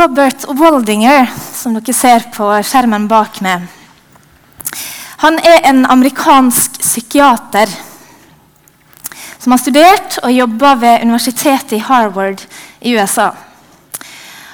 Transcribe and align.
Robert 0.00 0.46
Waldinger, 0.48 1.26
som 1.52 1.74
dere 1.76 1.92
ser 1.92 2.22
på 2.32 2.46
skjermen 2.64 3.04
bak 3.10 3.42
meg, 3.44 3.66
han 5.20 5.34
er 5.44 5.66
en 5.68 5.82
amerikansk 5.92 6.78
psykiater 6.80 7.68
som 9.34 9.52
har 9.52 9.60
studert 9.60 10.16
og 10.22 10.32
jobba 10.32 10.70
ved 10.80 11.04
universitetet 11.04 11.74
i 11.76 11.82
Harvard 11.84 12.40
i 12.80 12.94
USA. 12.96 13.26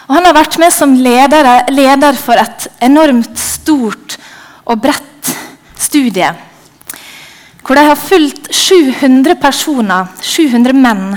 Og 0.09 0.17
han 0.17 0.27
har 0.27 0.35
vært 0.35 0.59
med 0.65 0.75
som 0.75 0.99
leder, 0.99 1.53
leder 1.71 2.19
for 2.19 2.43
et 2.43 2.67
enormt 2.89 3.39
stort 3.39 4.19
og 4.65 4.83
bredt 4.83 5.31
studie. 5.79 6.33
Hvor 7.63 7.79
de 7.79 7.87
har 7.93 8.03
fulgt 8.03 8.51
700 8.51 9.39
personer, 9.39 10.11
700 10.27 10.75
menn, 10.75 11.09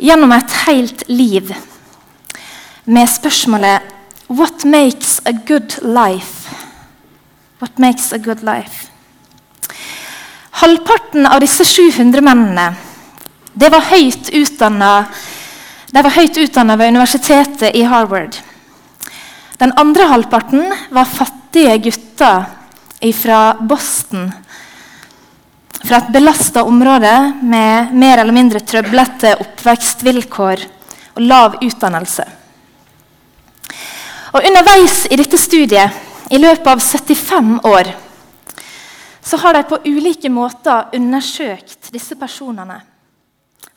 gjennom 0.00 0.32
et 0.32 0.60
helt 0.64 1.04
liv 1.12 1.52
med 2.84 3.08
spørsmålet 3.08 3.92
What 4.28 4.64
makes 4.64 5.20
a 5.24 5.32
good 5.32 5.78
life? 5.82 6.50
What 7.60 7.78
makes 7.78 8.12
a 8.12 8.18
good 8.18 8.42
life? 8.42 8.88
Halvparten 10.50 11.26
av 11.26 11.40
disse 11.40 11.64
700 11.64 12.24
mennene 12.24 12.66
det 13.54 13.70
var 13.70 13.84
høyt 13.86 14.32
utdanna 14.34 15.04
de 15.94 16.02
var 16.02 16.10
høyt 16.16 16.38
utdanna 16.42 16.74
ved 16.74 16.90
universitetet 16.90 17.76
i 17.78 17.84
Harvard. 17.86 18.34
Den 19.62 19.70
andre 19.78 20.08
halvparten 20.10 20.72
var 20.90 21.06
fattige 21.06 21.76
gutter 21.84 22.48
fra 23.14 23.54
Boston. 23.60 24.32
Fra 25.84 26.00
et 26.00 26.10
belasta 26.10 26.64
område 26.66 27.12
med 27.42 27.92
mer 27.94 28.18
eller 28.18 28.34
mindre 28.34 28.64
trøblete 28.66 29.36
oppvekstvilkår 29.44 30.64
og 31.14 31.22
lav 31.22 31.60
utdannelse. 31.62 32.26
Og 34.34 34.42
Underveis 34.42 35.04
i 35.14 35.16
dette 35.20 35.38
studiet, 35.38 35.94
i 36.34 36.40
løpet 36.40 36.66
av 36.66 36.80
75 36.82 37.52
år, 37.70 37.90
så 39.22 39.38
har 39.38 39.54
de 39.54 39.60
på 39.68 39.78
ulike 39.86 40.26
måter 40.26 40.90
undersøkt 40.98 41.92
disse 41.94 42.16
personene 42.18 42.80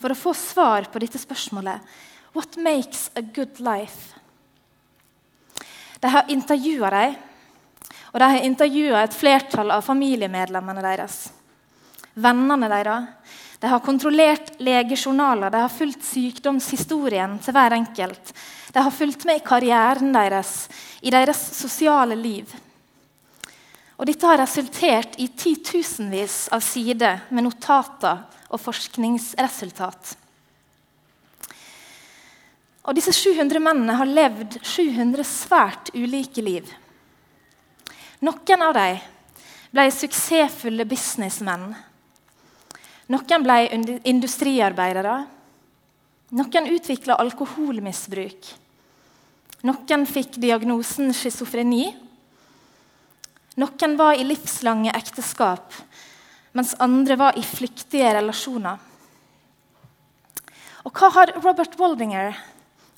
for 0.02 0.10
å 0.10 0.18
få 0.18 0.34
svar 0.34 0.90
på 0.90 1.04
dette 1.04 1.22
spørsmålet 1.22 1.94
What 2.34 2.58
makes 2.58 3.12
a 3.14 3.22
good 3.22 3.62
life? 3.62 4.18
De 6.02 6.10
har 6.10 6.34
intervjua 6.34 6.90
dem, 6.90 7.16
og 8.10 8.20
de 8.20 8.34
har 8.34 8.50
intervjua 8.50 9.06
et 9.06 9.14
flertall 9.22 9.78
av 9.78 9.86
familiemedlemmene 9.86 10.90
deres. 10.90 11.22
Vennene 12.18 12.74
deres. 12.74 13.34
De 13.62 13.70
har 13.70 13.86
kontrollert 13.86 14.56
legejournaler, 14.58 15.54
de 15.54 15.66
har 15.68 15.74
fulgt 15.74 16.06
sykdomshistorien 16.16 17.38
til 17.46 17.54
hver 17.54 17.78
enkelt. 17.78 18.40
De 18.78 18.82
har 18.84 18.92
fulgt 18.92 19.24
med 19.26 19.40
i 19.40 19.42
karrieren 19.42 20.12
deres, 20.14 20.68
i 21.02 21.10
deres 21.10 21.40
sosiale 21.58 22.14
liv. 22.14 22.52
Og 23.98 24.06
Dette 24.06 24.28
har 24.30 24.38
resultert 24.38 25.16
i 25.18 25.26
titusenvis 25.34 26.36
av 26.54 26.62
sider 26.62 27.24
med 27.34 27.48
notater 27.48 28.20
og 28.54 28.62
forskningsresultat. 28.62 30.12
Og 32.86 33.00
Disse 33.00 33.16
700 33.18 33.64
mennene 33.66 33.96
har 33.98 34.12
levd 34.12 34.60
700 34.62 35.26
svært 35.26 35.90
ulike 35.98 36.46
liv. 36.46 36.70
Noen 38.22 38.68
av 38.68 38.78
dem 38.78 39.02
ble 39.74 39.88
suksessfulle 39.90 40.86
businessmenn. 40.86 41.66
Noen 43.10 43.50
ble 43.50 43.58
industriarbeidere. 44.14 45.18
Noen 46.38 46.74
utvikla 46.78 47.18
alkoholmisbruk. 47.26 48.54
Noen 49.68 50.06
fikk 50.08 50.38
diagnosen 50.40 51.12
schizofreni. 51.16 51.90
Noen 53.60 53.96
var 54.00 54.16
i 54.16 54.26
livslange 54.28 54.94
ekteskap, 54.96 55.74
mens 56.56 56.76
andre 56.84 57.18
var 57.20 57.40
i 57.40 57.44
flyktige 57.44 58.14
relasjoner. 58.16 58.78
Og 60.88 60.94
Hva 60.96 61.10
har 61.18 61.34
Robert 61.44 61.76
Waldinger 61.80 62.38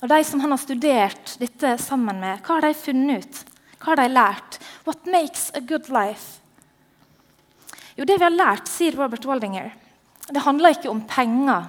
og 0.00 0.08
de 0.08 0.20
som 0.24 0.40
han 0.40 0.54
har 0.54 0.60
studert 0.62 1.34
dette 1.40 1.74
sammen 1.82 2.22
med, 2.22 2.38
hva 2.44 2.56
har 2.56 2.64
de 2.64 2.76
funnet 2.78 3.24
ut? 3.24 3.40
Hva 3.80 3.90
har 3.90 4.00
de 4.00 4.06
lært? 4.12 4.60
What 4.86 5.10
makes 5.10 5.50
a 5.52 5.60
good 5.60 5.90
life? 5.92 6.38
Jo, 7.98 8.06
det 8.08 8.16
vi 8.16 8.24
har 8.24 8.32
lært, 8.32 8.70
sier 8.70 8.96
Robert 8.96 9.26
Waldinger, 9.28 9.74
det 10.30 10.44
handler 10.46 10.78
ikke 10.78 10.92
om 10.92 11.02
penger 11.10 11.66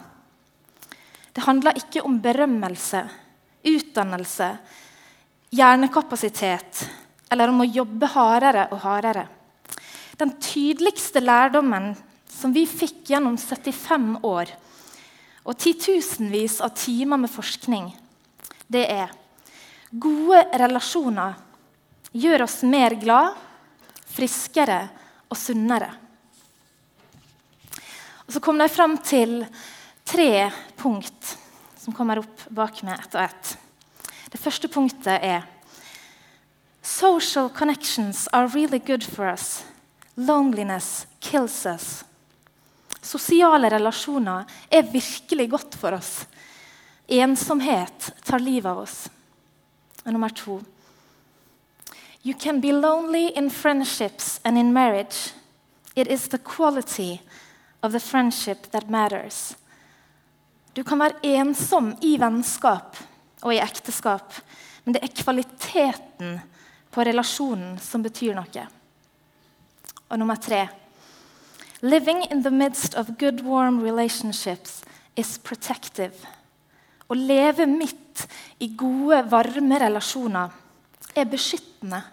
det 1.31 1.45
handler 1.45 1.77
ikke 1.79 2.03
om 2.03 2.19
berømmelse, 2.21 3.05
utdannelse, 3.67 4.49
hjernekapasitet 5.51 6.85
eller 7.31 7.51
om 7.51 7.63
å 7.63 7.67
jobbe 7.67 8.07
hardere 8.13 8.67
og 8.71 8.81
hardere. 8.85 9.25
Den 10.19 10.33
tydeligste 10.39 11.21
lærdommen 11.23 11.93
som 12.31 12.53
vi 12.55 12.65
fikk 12.69 13.11
gjennom 13.11 13.37
75 13.39 14.21
år 14.27 14.51
og 15.41 15.57
titusenvis 15.57 16.59
av 16.63 16.75
timer 16.77 17.19
med 17.23 17.31
forskning, 17.33 17.89
det 18.71 18.85
er 18.93 19.11
gode 19.91 20.43
relasjoner 20.61 21.39
gjør 22.11 22.45
oss 22.45 22.61
mer 22.67 22.95
glad, 22.99 23.35
friskere 24.11 24.83
og 25.31 25.39
sunnere. 25.39 25.89
Og 28.27 28.33
Så 28.33 28.39
kom 28.39 28.59
de 28.59 28.67
fram 28.71 28.97
til 29.03 29.41
tre 30.07 30.51
punkt 30.79 31.35
som 31.79 31.95
kommer 31.95 32.21
opp 32.21 32.47
bak 32.49 32.83
meg 32.83 32.99
ett 32.99 33.15
og 33.15 33.23
ett. 33.23 33.57
Det 34.31 34.39
første 34.39 34.67
punktet 34.71 35.19
er 35.21 35.47
Social 36.81 37.49
connections 37.49 38.27
are 38.33 38.47
really 38.47 38.79
good 38.79 39.03
for 39.03 39.27
us. 39.29 39.63
Loneliness 40.15 41.07
kills 41.19 41.65
us. 41.65 42.03
Sosiale 43.01 43.69
relasjoner 43.69 44.45
er 44.71 44.91
virkelig 44.91 45.49
godt 45.51 45.75
for 45.75 45.93
oss. 45.93 46.25
Ensomhet 47.07 48.11
tar 48.23 48.39
livet 48.39 48.71
av 48.71 48.81
oss. 48.81 49.09
Og 50.05 50.13
nummer 50.13 50.29
to 50.29 50.61
You 52.23 52.33
can 52.33 52.61
be 52.61 52.71
lonely 52.71 53.31
in 53.35 53.49
friendships 53.49 54.39
and 54.43 54.57
in 54.57 54.73
marriage. 54.73 55.33
It 55.95 56.07
is 56.07 56.27
the 56.27 56.37
quality 56.37 57.19
of 57.81 57.91
the 57.91 57.99
friendship 57.99 58.71
that 58.71 58.89
matters. 58.89 59.55
Du 60.75 60.83
kan 60.83 60.99
være 60.99 61.19
ensom 61.23 61.95
i 62.01 62.17
vennskap 62.17 62.95
og 63.41 63.53
i 63.53 63.61
ekteskap, 63.61 64.35
men 64.85 64.95
det 64.95 65.03
er 65.05 65.15
kvaliteten 65.15 66.37
på 66.91 67.05
relasjonen 67.07 67.77
som 67.81 68.03
betyr 68.03 68.35
noe. 68.37 68.67
Og 70.11 70.19
nummer 70.19 70.39
tre 70.41 70.67
Living 71.81 72.27
in 72.29 72.43
the 72.43 72.51
midst 72.51 72.93
of 72.93 73.17
good, 73.17 73.41
warm 73.41 73.79
relationships 73.81 74.83
is 75.17 75.39
protective. 75.41 76.13
Å 77.09 77.17
leve 77.17 77.65
midt 77.65 78.27
i 78.61 78.69
gode, 78.77 79.23
varme 79.31 79.79
relasjoner 79.81 80.53
er 81.17 81.25
beskyttende. 81.25 82.03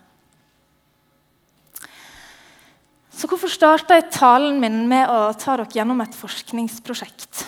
Så 3.13 3.29
hvorfor 3.29 3.51
starta 3.53 3.99
jeg 3.99 4.09
talen 4.15 4.57
min 4.63 4.87
med 4.89 5.11
å 5.11 5.29
ta 5.37 5.59
dere 5.59 5.69
gjennom 5.75 6.01
et 6.01 6.17
forskningsprosjekt? 6.17 7.45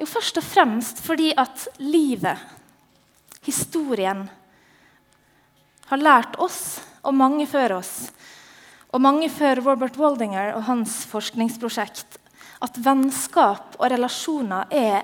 Jo, 0.00 0.06
først 0.08 0.38
og 0.40 0.46
fremst 0.46 1.02
fordi 1.04 1.32
at 1.38 1.66
livet, 1.82 2.38
historien, 3.44 4.24
har 5.90 6.00
lært 6.00 6.38
oss 6.40 6.80
og 7.02 7.14
mange 7.14 7.44
før 7.50 7.78
oss, 7.80 8.08
og 8.92 9.02
mange 9.04 9.28
før 9.32 9.60
Robert 9.64 9.96
Waldinger 10.00 10.54
og 10.56 10.64
hans 10.68 11.02
forskningsprosjekt, 11.10 12.18
at 12.62 12.78
vennskap 12.80 13.76
og 13.78 13.88
relasjoner 13.90 14.70
er 14.72 15.02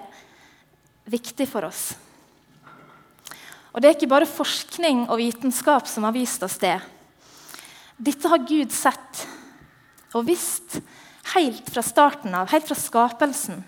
viktig 1.08 1.48
for 1.50 1.68
oss. 1.68 1.90
Og 3.72 3.82
Det 3.82 3.88
er 3.88 3.96
ikke 3.96 4.10
bare 4.10 4.28
forskning 4.28 5.04
og 5.08 5.20
vitenskap 5.20 5.86
som 5.86 6.06
har 6.08 6.14
vist 6.16 6.42
oss 6.42 6.56
det. 6.58 6.78
Dette 7.98 8.30
har 8.30 8.46
Gud 8.46 8.72
sett 8.74 9.24
og 10.16 10.24
visst 10.26 10.78
helt 11.34 11.68
fra 11.68 11.84
starten 11.84 12.34
av, 12.34 12.48
helt 12.50 12.66
fra 12.68 12.78
skapelsen. 12.78 13.60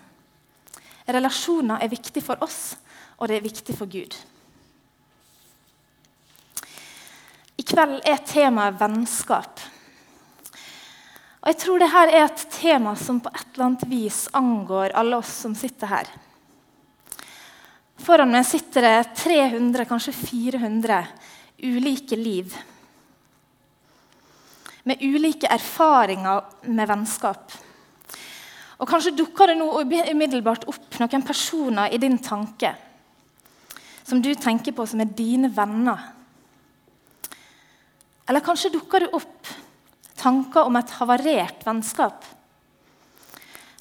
Relasjoner 1.11 1.81
er 1.81 1.91
viktig 1.91 2.23
for 2.23 2.41
oss, 2.43 2.75
og 3.19 3.29
det 3.29 3.37
er 3.37 3.45
viktig 3.45 3.75
for 3.77 3.89
Gud. 3.91 4.15
I 7.61 7.65
kveld 7.67 7.99
er 8.07 8.23
temaet 8.25 8.79
vennskap. 8.79 9.59
Og 11.41 11.49
jeg 11.49 11.57
tror 11.61 11.81
dette 11.81 12.01
er 12.05 12.25
et 12.25 12.43
tema 12.53 12.93
som 12.97 13.19
på 13.21 13.31
et 13.33 13.47
eller 13.53 13.67
annet 13.67 13.87
vis 13.89 14.27
angår 14.37 14.93
alle 14.97 15.17
oss 15.21 15.33
som 15.43 15.55
sitter 15.57 15.89
her. 15.89 16.11
Foran 18.01 18.31
meg 18.33 18.45
sitter 18.49 18.85
det 18.85 19.15
300, 19.21 19.85
kanskje 19.89 20.13
400 20.17 21.01
ulike 21.61 22.17
liv. 22.17 22.53
Med 24.89 25.01
ulike 25.05 25.49
erfaringer 25.49 26.47
med 26.69 26.89
vennskap. 26.89 27.53
Og 28.81 28.89
Kanskje 28.89 29.13
dukker 29.13 29.51
det 29.51 29.59
nå 29.59 29.67
umiddelbart 29.77 30.65
opp 30.69 30.97
noen 30.99 31.25
personer 31.25 31.93
i 31.93 32.01
din 32.01 32.17
tanke 32.17 32.73
som 34.01 34.19
du 34.21 34.33
tenker 34.35 34.73
på 34.75 34.83
som 34.89 34.99
er 35.03 35.13
dine 35.15 35.51
venner. 35.53 36.01
Eller 38.27 38.43
kanskje 38.43 38.73
dukker 38.73 39.05
det 39.05 39.13
opp 39.15 39.51
tanker 40.19 40.67
om 40.67 40.75
et 40.79 40.93
havarert 40.97 41.63
vennskap. 41.65 42.25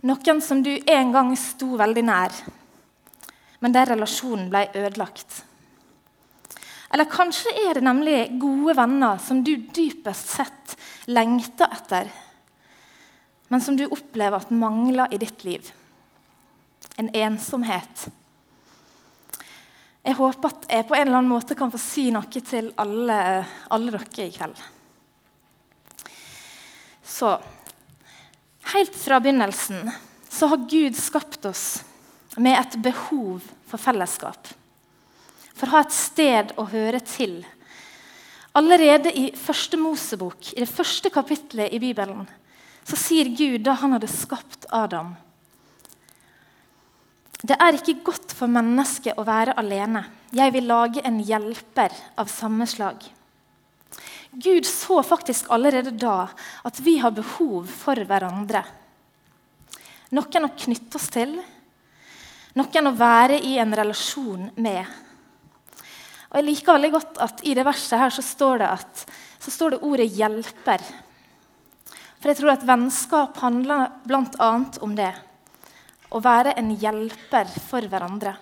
Noen 0.06 0.40
som 0.44 0.62
du 0.64 0.72
en 0.78 1.12
gang 1.12 1.32
sto 1.36 1.74
veldig 1.80 2.04
nær, 2.06 2.36
men 3.60 3.74
der 3.74 3.90
relasjonen 3.92 4.48
ble 4.52 4.68
ødelagt. 4.84 5.42
Eller 6.90 7.10
kanskje 7.10 7.52
er 7.66 7.76
det 7.78 7.84
nemlig 7.86 8.18
gode 8.40 8.76
venner 8.78 9.20
som 9.22 9.44
du 9.46 9.52
dypest 9.56 10.32
sett 10.36 10.76
lengter 11.10 11.70
etter, 11.72 12.08
men 13.50 13.60
som 13.60 13.76
du 13.76 13.88
opplever 13.90 14.38
at 14.38 14.52
mangler 14.54 15.10
i 15.10 15.18
ditt 15.18 15.42
liv. 15.44 15.72
En 16.96 17.10
ensomhet. 17.18 18.04
Jeg 20.06 20.16
håper 20.16 20.52
at 20.52 20.68
jeg 20.70 20.86
på 20.86 20.94
en 20.94 21.08
eller 21.08 21.18
annen 21.18 21.32
måte 21.32 21.56
kan 21.58 21.72
få 21.72 21.80
si 21.82 22.06
noe 22.14 22.30
til 22.30 22.70
alle, 22.80 23.18
alle 23.74 23.96
dere 23.96 24.28
i 24.28 24.30
kveld. 24.32 24.62
Så 27.02 27.34
helt 28.70 28.94
fra 28.96 29.18
begynnelsen 29.20 29.90
så 30.30 30.52
har 30.52 30.68
Gud 30.70 30.94
skapt 30.96 31.44
oss 31.50 31.82
med 32.38 32.54
et 32.54 32.78
behov 32.86 33.42
for 33.66 33.82
fellesskap. 33.82 34.54
For 35.58 35.66
å 35.66 35.74
ha 35.74 35.82
et 35.84 35.96
sted 35.96 36.54
å 36.54 36.70
høre 36.70 37.02
til. 37.02 37.40
Allerede 38.56 39.10
i 39.10 39.32
første 39.36 39.78
Mosebok, 39.78 40.54
i 40.54 40.62
det 40.62 40.70
første 40.70 41.10
kapitlet 41.12 41.74
i 41.74 41.82
Bibelen, 41.82 42.24
så 42.84 42.98
sier 42.98 43.30
Gud 43.36 43.62
da 43.66 43.76
han 43.80 43.94
hadde 43.96 44.10
skapt 44.10 44.66
Adam 44.74 45.14
Det 47.40 47.56
er 47.56 47.78
ikke 47.78 48.00
godt 48.04 48.34
for 48.36 48.52
mennesket 48.52 49.16
å 49.16 49.24
være 49.24 49.54
alene. 49.56 50.02
Jeg 50.36 50.52
vil 50.52 50.66
lage 50.68 51.00
en 51.08 51.22
hjelper 51.24 51.94
av 52.20 52.28
samme 52.28 52.66
slag. 52.68 53.00
Gud 54.30 54.66
så 54.68 55.00
faktisk 55.02 55.48
allerede 55.50 55.90
da 55.96 56.28
at 56.68 56.80
vi 56.84 56.98
har 57.00 57.16
behov 57.16 57.66
for 57.66 57.96
hverandre. 57.96 58.62
Noen 60.14 60.46
å 60.46 60.52
knytte 60.52 60.98
oss 60.98 61.08
til, 61.14 61.32
noen 62.58 62.90
å 62.90 62.96
være 62.98 63.40
i 63.46 63.56
en 63.62 63.74
relasjon 63.74 64.50
med. 64.58 64.84
Og 66.30 66.38
Jeg 66.38 66.46
liker 66.46 66.76
veldig 66.76 66.92
godt 66.94 67.20
at 67.26 67.44
i 67.46 67.54
det 67.58 67.66
verset 67.66 67.98
her 67.98 68.12
så 68.14 68.22
står 68.22 68.62
det, 68.62 68.70
at, 68.70 69.04
så 69.42 69.50
står 69.50 69.70
det 69.70 69.82
ordet 69.86 70.12
'hjelper'. 70.14 70.84
For 72.20 72.28
jeg 72.28 72.40
tror 72.40 72.52
at 72.52 72.66
vennskap 72.68 73.38
handler 73.40 73.88
bl.a. 74.04 74.50
om 74.84 74.94
det. 74.96 75.12
Å 76.12 76.20
være 76.20 76.52
en 76.60 76.72
hjelper 76.76 77.48
for 77.64 77.86
hverandre. 77.88 78.34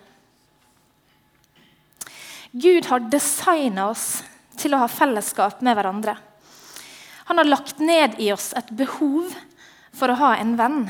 Gud 2.51 2.89
har 2.91 3.07
designa 3.13 3.91
oss 3.93 4.23
til 4.59 4.75
å 4.75 4.81
ha 4.83 4.89
fellesskap 4.91 5.61
med 5.63 5.77
hverandre. 5.79 6.17
Han 7.29 7.39
har 7.39 7.47
lagt 7.47 7.79
ned 7.79 8.17
i 8.19 8.33
oss 8.33 8.51
et 8.57 8.71
behov 8.75 9.35
for 9.95 10.11
å 10.11 10.17
ha 10.17 10.33
en 10.41 10.57
venn. 10.59 10.81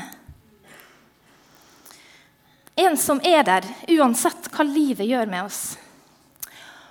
En 2.79 2.95
som 2.97 3.19
er 3.27 3.43
der 3.43 3.67
uansett 3.91 4.47
hva 4.53 4.63
livet 4.63 5.05
gjør 5.05 5.27
med 5.29 5.49
oss. 5.49 5.75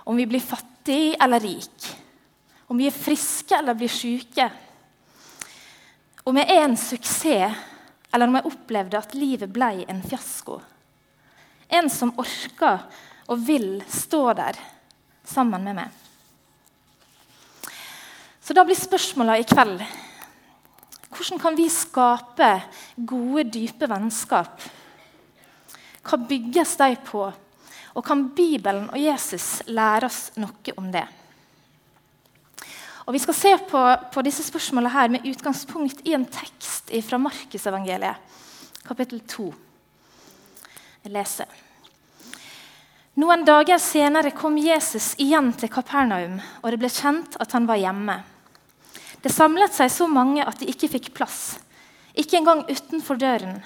Om 0.05 0.21
vi 0.21 0.27
blir 0.29 0.43
fattige 0.43 1.17
eller 1.19 1.41
rike, 1.41 1.95
om 2.69 2.77
vi 2.77 2.87
er 2.87 2.95
friske 2.95 3.57
eller 3.57 3.77
blir 3.77 3.89
syke. 3.89 4.45
Om 6.29 6.37
jeg 6.37 6.53
er 6.53 6.61
en 6.61 6.75
suksess, 6.77 7.61
eller 8.13 8.29
om 8.29 8.35
jeg 8.37 8.45
opplevde 8.45 8.97
at 8.99 9.15
livet 9.17 9.49
ble 9.49 9.85
en 9.89 10.01
fiasko. 10.05 10.59
En 11.73 11.89
som 11.89 12.11
orker 12.21 12.83
og 13.29 13.41
vil 13.47 13.79
stå 13.89 14.21
der 14.37 14.59
sammen 15.25 15.65
med 15.65 15.79
meg. 15.79 15.89
Så 18.45 18.53
da 18.53 18.61
blir 18.65 18.77
spørsmåla 18.77 19.39
i 19.39 19.47
kveld 19.49 19.81
hvordan 21.09 21.41
kan 21.41 21.57
vi 21.57 21.65
skape 21.73 22.49
gode, 22.95 23.47
dype 23.49 23.89
vennskap? 23.89 24.61
Hva 26.05 26.19
bygges 26.29 26.75
de 26.79 26.93
på? 27.09 27.25
Og 27.97 28.05
kan 28.05 28.27
Bibelen 28.37 28.85
og 28.93 29.01
Jesus 29.01 29.65
lære 29.67 30.07
oss 30.07 30.29
noe 30.37 30.77
om 30.77 30.93
det? 30.93 31.07
Og 33.09 33.13
Vi 33.13 33.19
skal 33.23 33.33
se 33.33 33.51
på, 33.71 33.79
på 34.13 34.21
disse 34.21 34.43
spørsmålene 34.45 34.91
her 34.93 35.07
med 35.09 35.23
utgangspunkt 35.25 36.03
i 36.05 36.11
en 36.13 36.27
tekst 36.29 36.91
fra 37.07 37.17
Markusevangeliet, 37.17 38.37
kapittel 38.85 39.23
2. 39.25 39.47
Jeg 41.07 41.15
leser. 41.15 41.49
Noen 43.17 43.47
dager 43.49 43.81
senere 43.81 44.29
kom 44.37 44.61
Jesus 44.61 45.15
igjen 45.17 45.49
til 45.57 45.73
Kapernaum, 45.73 46.37
og 46.61 46.69
det 46.69 46.81
ble 46.85 46.93
kjent 46.93 47.33
at 47.41 47.57
han 47.57 47.65
var 47.65 47.81
hjemme. 47.81 48.19
Det 49.25 49.33
samlet 49.33 49.73
seg 49.73 49.89
så 49.89 50.05
mange 50.05 50.45
at 50.45 50.61
de 50.61 50.69
ikke 50.69 50.93
fikk 50.93 51.13
plass, 51.17 51.57
ikke 52.13 52.43
engang 52.43 52.67
utenfor 52.69 53.17
døren. 53.17 53.63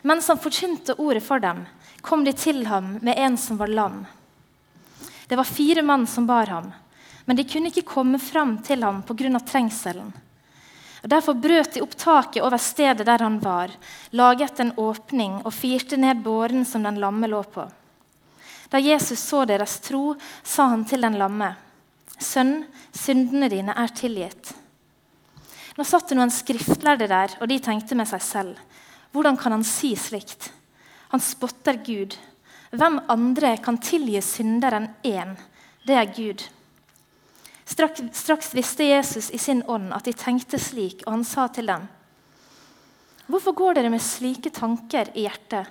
Mens 0.00 0.32
han 0.32 0.40
forkynte 0.40 0.96
ordet 0.96 1.26
for 1.28 1.44
dem, 1.44 1.66
kom 2.00 2.24
de 2.24 2.32
til 2.32 2.64
ham 2.72 2.94
med 3.04 3.20
en 3.20 3.36
som 3.36 3.60
var 3.60 3.68
lam. 3.68 4.06
Det 5.28 5.36
var 5.36 5.44
fire 5.58 5.84
mann 5.84 6.08
som 6.08 6.24
bar 6.24 6.48
ham, 6.48 6.72
men 7.30 7.36
de 7.38 7.44
kunne 7.46 7.70
ikke 7.70 7.86
komme 7.86 8.18
fram 8.18 8.56
til 8.66 8.82
ham 8.82 9.04
pga. 9.06 9.38
trengselen. 9.38 10.08
Og 11.02 11.08
Derfor 11.08 11.36
brøt 11.38 11.76
de 11.76 11.82
opp 11.84 11.94
taket 11.94 12.42
over 12.42 12.58
stedet 12.58 13.06
der 13.06 13.22
han 13.22 13.36
var, 13.38 13.70
laget 14.10 14.58
en 14.58 14.72
åpning 14.76 15.36
og 15.44 15.54
firte 15.54 15.96
ned 15.96 16.24
båren 16.24 16.66
som 16.66 16.82
den 16.82 16.98
lamme 16.98 17.30
lå 17.30 17.44
på. 17.46 17.68
Da 18.68 18.82
Jesus 18.82 19.22
så 19.22 19.44
deres 19.46 19.78
tro, 19.78 20.16
sa 20.42 20.66
han 20.74 20.84
til 20.84 21.06
den 21.06 21.18
lamme, 21.22 21.54
'Sønn, 22.18 22.64
syndene 22.90 23.48
dine 23.48 23.78
er 23.78 23.94
tilgitt.' 23.94 24.54
Nå 25.78 25.84
satt 25.84 26.08
det 26.08 26.18
noen 26.18 26.34
skriftlærde 26.34 27.06
der, 27.06 27.38
og 27.40 27.46
de 27.46 27.62
tenkte 27.62 27.94
med 27.94 28.08
seg 28.10 28.22
selv. 28.22 28.56
Hvordan 29.12 29.36
kan 29.38 29.52
han 29.52 29.62
si 29.64 29.94
slikt? 29.94 30.50
Han 31.14 31.20
spotter 31.20 31.78
Gud. 31.86 32.18
Hvem 32.74 33.00
andre 33.08 33.56
kan 33.62 33.78
tilgi 33.78 34.18
synder 34.20 34.74
enn 34.82 34.94
én? 35.06 35.36
Det 35.86 35.94
er 35.94 36.10
Gud. 36.10 36.50
Straks, 37.70 38.02
straks, 38.18 38.54
visste 38.54 38.84
Jesus 38.84 39.30
i 39.30 39.38
sin 39.38 39.62
ånd 39.70 39.92
at 39.94 40.08
de 40.08 40.14
tenkte 40.16 40.58
slik, 40.58 41.04
og 41.06 41.14
han 41.14 41.24
sa 41.24 41.46
til 41.54 41.70
dem.: 41.70 41.86
Hvorfor 43.30 43.54
går 43.54 43.78
dere 43.78 43.92
med 43.92 44.02
slike 44.02 44.50
tanker 44.50 45.12
i 45.14 45.28
hjertet? 45.28 45.70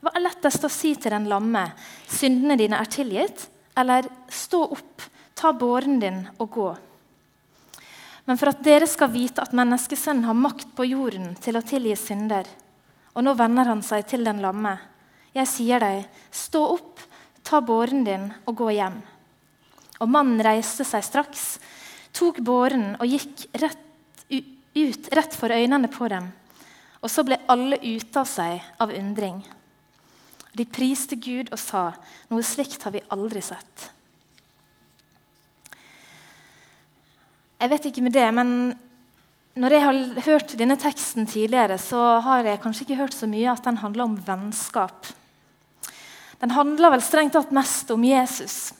Hva 0.00 0.14
er 0.16 0.24
lettest 0.24 0.64
å 0.64 0.72
si 0.72 0.94
til 0.96 1.12
den 1.12 1.28
lamme? 1.28 1.66
Syndene 2.08 2.56
dine 2.56 2.80
er 2.80 2.88
tilgitt? 2.88 3.50
Eller 3.76 4.08
stå 4.32 4.62
opp, 4.72 5.10
Ta 5.40 5.54
båren 5.56 6.00
din 6.00 6.18
og 6.36 6.50
gå. 6.52 6.70
Men 8.28 8.36
for 8.36 8.50
at 8.50 8.58
dere 8.60 8.84
skal 8.90 9.08
vite 9.08 9.40
at 9.40 9.54
menneskesønnen 9.56 10.26
har 10.28 10.36
makt 10.36 10.74
på 10.76 10.84
jorden 10.84 11.30
til 11.40 11.56
å 11.56 11.62
tilgi 11.64 11.94
synder. 11.96 12.44
Og 13.16 13.24
nå 13.24 13.32
vender 13.38 13.70
han 13.70 13.80
seg 13.80 14.04
til 14.10 14.26
den 14.28 14.42
lamme. 14.44 14.74
Jeg 15.32 15.48
sier 15.48 15.80
deg, 15.80 16.04
stå 16.28 16.60
opp, 16.74 17.00
ta 17.40 17.62
båren 17.64 18.04
din 18.04 18.28
og 18.44 18.58
gå 18.60 18.68
hjem. 18.76 19.00
Og 20.00 20.08
mannen 20.08 20.40
reiste 20.44 20.86
seg 20.88 21.04
straks, 21.04 21.44
tok 22.16 22.40
båren 22.44 22.94
og 22.98 23.06
gikk 23.08 23.46
rett 23.60 23.86
ut 24.74 25.08
rett 25.12 25.34
for 25.34 25.50
øynene 25.50 25.88
på 25.90 26.08
dem. 26.08 26.28
Og 27.00 27.10
så 27.10 27.24
ble 27.26 27.40
alle 27.50 27.78
ute 27.82 28.20
av 28.20 28.28
seg 28.28 28.60
av 28.80 28.92
undring. 28.94 29.40
De 30.54 30.66
priste 30.66 31.16
Gud 31.16 31.50
og 31.54 31.58
sa, 31.60 31.90
noe 32.30 32.44
slikt 32.46 32.82
har 32.84 32.94
vi 32.94 33.02
aldri 33.14 33.42
sett. 33.44 33.90
Jeg 37.60 37.70
vet 37.70 37.90
ikke 37.90 38.04
med 38.04 38.14
det, 38.16 38.26
men 38.32 38.52
når 39.60 39.74
jeg 39.74 39.84
har 39.84 39.96
hørt 40.26 40.52
denne 40.56 40.78
teksten 40.80 41.26
tidligere, 41.28 41.76
så 41.78 42.20
har 42.24 42.46
jeg 42.46 42.60
kanskje 42.62 42.86
ikke 42.86 43.00
hørt 43.02 43.16
så 43.16 43.28
mye 43.28 43.50
at 43.52 43.66
den 43.66 43.80
handler 43.82 44.06
om 44.06 44.18
vennskap. 44.26 45.10
Den 46.40 46.54
handler 46.56 46.94
vel 46.94 47.02
strengt 47.04 47.34
tatt 47.36 47.50
mest 47.52 47.90
om 47.92 48.04
Jesus, 48.06 48.70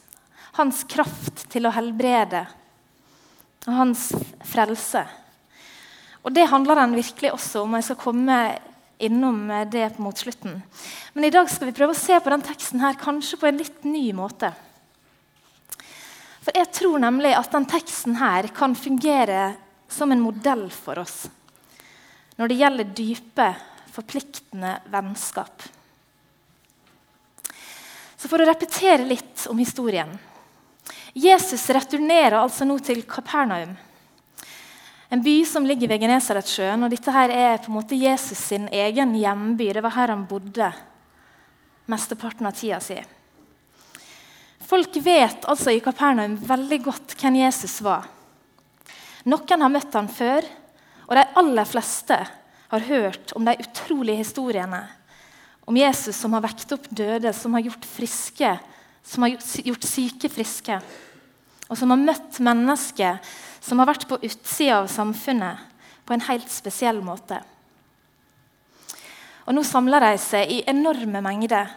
hans 0.58 0.82
kraft 0.90 1.44
til 1.52 1.68
å 1.68 1.74
helbrede 1.74 2.44
og 3.66 3.76
hans 3.76 4.08
frelse. 4.48 5.04
Og 6.24 6.34
det 6.36 6.48
handler 6.50 6.82
den 6.82 6.96
virkelig 6.98 7.32
også 7.32 7.64
om. 7.64 7.76
Jeg 7.78 7.88
skal 7.90 8.00
komme 8.00 8.38
innom 9.00 9.46
det 9.72 9.86
mot 9.98 10.16
slutten. 10.16 10.58
Men 11.14 11.24
i 11.24 11.32
dag 11.32 11.48
skal 11.48 11.70
vi 11.70 11.76
prøve 11.76 11.94
å 11.94 12.00
se 12.00 12.18
på 12.20 12.32
den 12.32 12.44
teksten 12.44 12.82
her 12.82 12.98
kanskje 13.00 13.38
på 13.40 13.48
en 13.48 13.60
litt 13.60 13.86
ny 13.88 14.10
måte. 14.16 14.52
For 16.40 16.56
jeg 16.56 16.72
tror 16.76 17.00
nemlig 17.00 17.32
at 17.36 17.52
den 17.52 17.68
teksten 17.68 18.16
her 18.20 18.48
kan 18.56 18.76
fungere 18.76 19.54
som 19.90 20.12
en 20.12 20.24
modell 20.24 20.68
for 20.72 21.02
oss 21.02 21.26
når 22.40 22.48
det 22.48 22.56
gjelder 22.56 22.92
dype, 22.96 23.46
forpliktende 23.92 24.70
vennskap. 24.88 25.66
Så 28.16 28.28
For 28.32 28.40
å 28.40 28.46
repetere 28.48 29.04
litt 29.04 29.44
om 29.52 29.60
historien. 29.60 30.14
Jesus 31.14 31.64
returnerer 31.74 32.38
altså 32.38 32.66
nå 32.66 32.76
til 32.84 33.02
Kapernaum, 33.08 33.72
en 35.10 35.22
by 35.24 35.40
som 35.48 35.64
ligger 35.66 35.90
ved 35.90 36.04
Genesaretsjøen. 36.04 36.84
Og 36.86 36.92
dette 36.92 37.10
her 37.10 37.32
er 37.34 37.56
på 37.58 37.72
en 37.72 37.78
måte 37.80 37.98
Jesus 37.98 38.38
sin 38.38 38.68
egen 38.70 39.16
hjemby. 39.18 39.72
Det 39.74 39.82
var 39.82 39.96
her 39.96 40.12
han 40.14 40.22
bodde 40.30 40.68
mesteparten 41.90 42.46
av 42.46 42.54
tida 42.54 42.78
si. 42.84 43.00
Folk 44.70 44.94
vet 45.02 45.48
altså 45.50 45.74
i 45.74 45.82
Kapernaum 45.82 46.36
veldig 46.46 46.78
godt 46.84 47.16
hvem 47.18 47.40
Jesus 47.40 47.80
var. 47.82 48.06
Noen 49.26 49.66
har 49.66 49.74
møtt 49.74 49.98
han 49.98 50.06
før, 50.08 50.46
og 51.10 51.18
de 51.18 51.26
aller 51.42 51.66
fleste 51.66 52.20
har 52.70 52.86
hørt 52.86 53.34
om 53.34 53.44
de 53.44 53.58
utrolige 53.66 54.22
historiene 54.22 54.84
om 55.70 55.76
Jesus 55.76 56.16
som 56.16 56.32
har 56.34 56.42
vekt 56.42 56.72
opp 56.74 56.88
døde, 56.90 57.30
som 57.32 57.54
har 57.54 57.62
gjort 57.62 57.84
friske, 57.86 58.48
som 59.04 59.24
har 59.24 59.36
gjort 59.36 59.86
syke 59.86 60.30
friske, 60.32 60.80
og 61.70 61.78
som 61.78 61.92
har 61.92 62.02
møtt 62.02 62.40
mennesker 62.42 63.20
som 63.60 63.80
har 63.80 63.90
vært 63.90 64.08
på 64.08 64.18
utsida 64.24 64.80
av 64.80 64.88
samfunnet 64.90 65.66
på 66.08 66.16
en 66.16 66.24
helt 66.26 66.50
spesiell 66.50 67.02
måte. 67.04 67.38
Og 69.46 69.54
Nå 69.56 69.64
samler 69.66 70.02
de 70.04 70.16
seg 70.20 70.50
i 70.52 70.64
enorme 70.70 71.22
mengder 71.24 71.70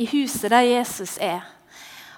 i 0.00 0.06
huset 0.10 0.50
der 0.52 0.66
Jesus 0.66 1.16
er. 1.22 1.44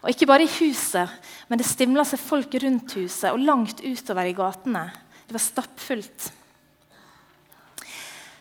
Og 0.03 0.13
ikke 0.13 0.29
bare 0.29 0.45
i 0.45 0.55
huset, 0.59 1.09
men 1.49 1.61
det 1.61 1.69
stimla 1.69 2.05
seg 2.05 2.21
folk 2.21 2.53
rundt 2.61 2.93
huset 2.99 3.31
og 3.33 3.41
langt 3.45 3.81
utover 3.85 4.29
i 4.29 4.37
gatene. 4.37 4.87
Det 5.25 5.37
var 5.37 5.45
stappfullt. 5.45 6.31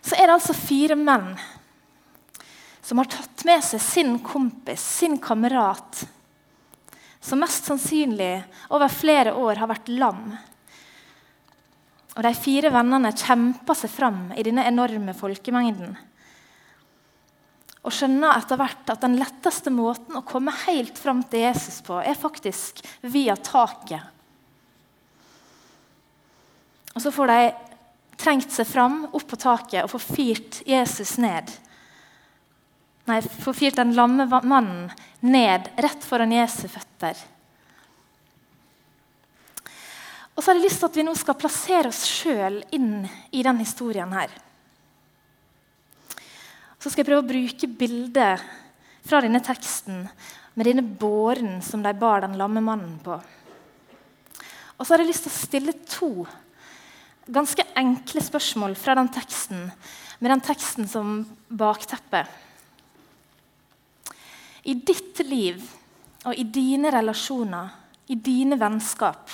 Så 0.03 0.17
er 0.17 0.27
det 0.27 0.35
altså 0.35 0.55
fire 0.55 0.97
menn 0.99 1.31
som 2.83 2.99
har 2.99 3.09
tatt 3.09 3.45
med 3.47 3.63
seg 3.63 3.81
sin 3.81 4.17
kompis, 4.23 4.83
sin 4.99 5.17
kamerat, 5.23 6.03
som 7.23 7.39
mest 7.39 7.69
sannsynlig 7.69 8.33
over 8.75 8.91
flere 8.91 9.33
år 9.39 9.61
har 9.63 9.71
vært 9.71 9.91
lam. 9.95 10.25
Og 12.13 12.23
De 12.27 12.33
fire 12.37 12.69
vennene 12.73 13.13
kjemper 13.15 13.77
seg 13.79 13.93
fram 13.93 14.25
i 14.35 14.43
denne 14.45 14.67
enorme 14.69 15.15
folkemengden 15.17 15.95
og 17.83 17.91
skjønner 17.91 18.37
etter 18.39 18.59
hvert 18.59 18.91
at 18.93 19.03
den 19.03 19.17
letteste 19.19 19.71
måten 19.73 20.15
å 20.15 20.23
komme 20.27 20.53
helt 20.63 20.99
fram 20.99 21.19
til 21.27 21.43
Jesus 21.43 21.81
på, 21.83 21.97
er 21.99 22.15
faktisk 22.15 22.79
via 23.11 23.35
taket. 23.35 23.99
Og 26.93 27.03
så 27.03 27.11
får 27.11 27.31
de 27.33 27.41
trengt 28.23 28.55
seg 28.55 28.69
fram 28.69 29.01
opp 29.09 29.25
på 29.27 29.39
taket 29.41 29.83
og 29.83 29.91
får 29.91 30.05
firt 30.05 30.61
Jesus 30.69 31.17
ned. 31.19 31.49
Nei, 33.05 33.19
få 33.21 33.51
den 33.75 33.93
lamme 33.97 34.25
mannen 34.43 34.91
ned 35.19 35.67
rett 35.75 36.03
foran 36.03 36.31
Jesu 36.31 36.67
føtter. 36.71 37.17
Og 40.33 40.41
så 40.41 40.49
har 40.49 40.57
jeg 40.57 40.65
lyst 40.65 40.79
til 40.81 40.89
at 40.89 40.97
vi 40.97 41.05
nå 41.05 41.13
skal 41.19 41.37
plassere 41.37 41.91
oss 41.91 42.05
sjøl 42.07 42.61
inn 42.73 43.03
i 43.31 43.43
den 43.43 43.59
historien 43.59 44.11
her. 44.15 44.31
Så 46.79 46.89
skal 46.89 47.03
jeg 47.03 47.09
prøve 47.11 47.23
å 47.23 47.27
bruke 47.27 47.69
bildet 47.79 48.41
fra 49.03 49.19
denne 49.23 49.43
teksten 49.43 50.07
med 50.55 50.67
denne 50.67 50.83
båren 50.83 51.61
som 51.65 51.83
de 51.83 51.93
bar 51.97 52.23
den 52.23 52.37
lamme 52.39 52.63
mannen 52.63 52.97
på. 53.03 53.19
Og 54.77 54.87
så 54.87 54.93
har 54.93 55.03
jeg 55.03 55.11
lyst 55.11 55.27
til 55.27 55.33
å 55.33 55.41
stille 55.41 55.75
to 55.85 56.11
ganske 57.31 57.63
enkle 57.79 58.23
spørsmål 58.23 58.75
fra 58.79 58.97
den 58.99 59.11
teksten, 59.15 59.69
med 60.19 60.33
den 60.33 60.43
teksten 60.43 60.89
som 60.89 61.21
bakteppe. 61.47 62.25
I 64.63 64.75
ditt 64.79 65.19
liv 65.27 65.63
og 66.23 66.35
i 66.39 66.45
dine 66.47 66.91
relasjoner, 66.93 67.71
i 68.07 68.15
dine 68.15 68.55
vennskap, 68.59 69.31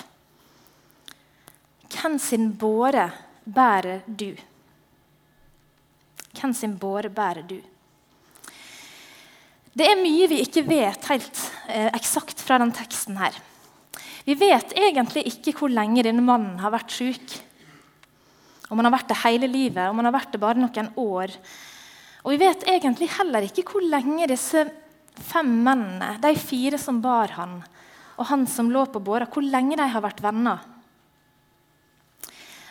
hvem 1.90 2.16
sin 2.22 2.52
båre 2.58 3.10
bærer 3.46 4.06
du? 4.08 4.32
Hvem 6.38 6.54
sin 6.54 6.78
båre 6.80 7.10
bærer 7.10 7.46
du? 7.50 7.58
Det 9.74 9.86
er 9.86 10.02
mye 10.02 10.28
vi 10.30 10.42
ikke 10.44 10.66
vet 10.68 11.06
helt 11.12 11.42
eh, 11.70 11.90
eksakt 11.94 12.42
fra 12.42 12.58
den 12.62 12.74
teksten. 12.76 13.18
her. 13.18 13.36
Vi 14.26 14.36
vet 14.38 14.74
egentlig 14.78 15.26
ikke 15.30 15.56
hvor 15.58 15.72
lenge 15.74 16.04
denne 16.06 16.24
mannen 16.26 16.60
har 16.62 16.74
vært 16.74 16.94
syk. 16.94 17.38
Om 18.70 18.78
han 18.78 18.90
har 18.90 18.98
vært 19.00 19.10
det 19.10 19.22
hele 19.24 19.50
livet, 19.50 19.90
om 19.90 19.98
han 19.98 20.10
har 20.10 20.18
vært 20.18 20.34
det 20.34 20.42
bare 20.42 20.62
noen 20.62 20.92
år. 21.00 21.34
Og 22.24 22.34
vi 22.34 22.42
vet 22.42 22.68
egentlig 22.70 23.10
heller 23.16 23.48
ikke 23.48 23.66
hvor 23.72 23.86
lenge 23.86 24.28
disse 24.30 24.68
fem 25.20 25.50
mennene, 25.64 26.16
de 26.22 26.34
fire 26.40 26.80
som 26.82 27.02
bar 27.04 27.36
han, 27.38 27.60
og 28.20 28.28
han 28.32 28.46
som 28.48 28.72
lå 28.72 28.86
på 28.92 29.02
båra, 29.04 29.28
hvor 29.32 29.46
lenge 29.46 29.78
de 29.80 29.88
har 29.94 30.04
vært 30.04 30.24
venner. 30.24 30.64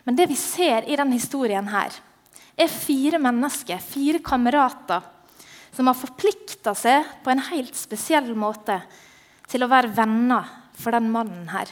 Men 0.05 0.17
det 0.17 0.28
vi 0.31 0.37
ser 0.40 0.88
i 0.88 0.97
denne 0.97 1.17
historien 1.17 1.69
her, 1.69 1.93
er 2.59 2.73
fire 2.73 3.21
mennesker, 3.23 3.78
fire 3.78 4.23
kamerater, 4.25 5.05
som 5.73 5.87
har 5.87 5.99
forplikta 5.99 6.75
seg 6.75 7.07
på 7.23 7.31
en 7.31 7.45
helt 7.50 7.76
spesiell 7.76 8.33
måte 8.35 8.81
til 9.49 9.62
å 9.62 9.71
være 9.71 9.93
venner 9.95 10.49
for 10.78 10.97
den 10.97 11.11
mannen 11.12 11.47
her. 11.52 11.71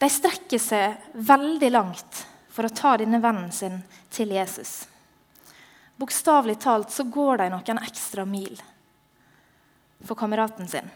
De 0.00 0.08
strekker 0.10 0.58
seg 0.58 1.12
veldig 1.14 1.70
langt 1.70 2.24
for 2.50 2.66
å 2.66 2.74
ta 2.74 2.96
denne 2.98 3.20
vennen 3.22 3.52
sin 3.54 3.78
til 4.10 4.34
Jesus. 4.34 4.82
Bokstavelig 6.00 6.58
talt 6.64 6.90
så 6.90 7.06
går 7.06 7.44
de 7.44 7.52
noen 7.52 7.84
ekstra 7.84 8.24
mil 8.26 8.56
for 10.06 10.18
kameraten 10.18 10.68
sin. 10.68 10.90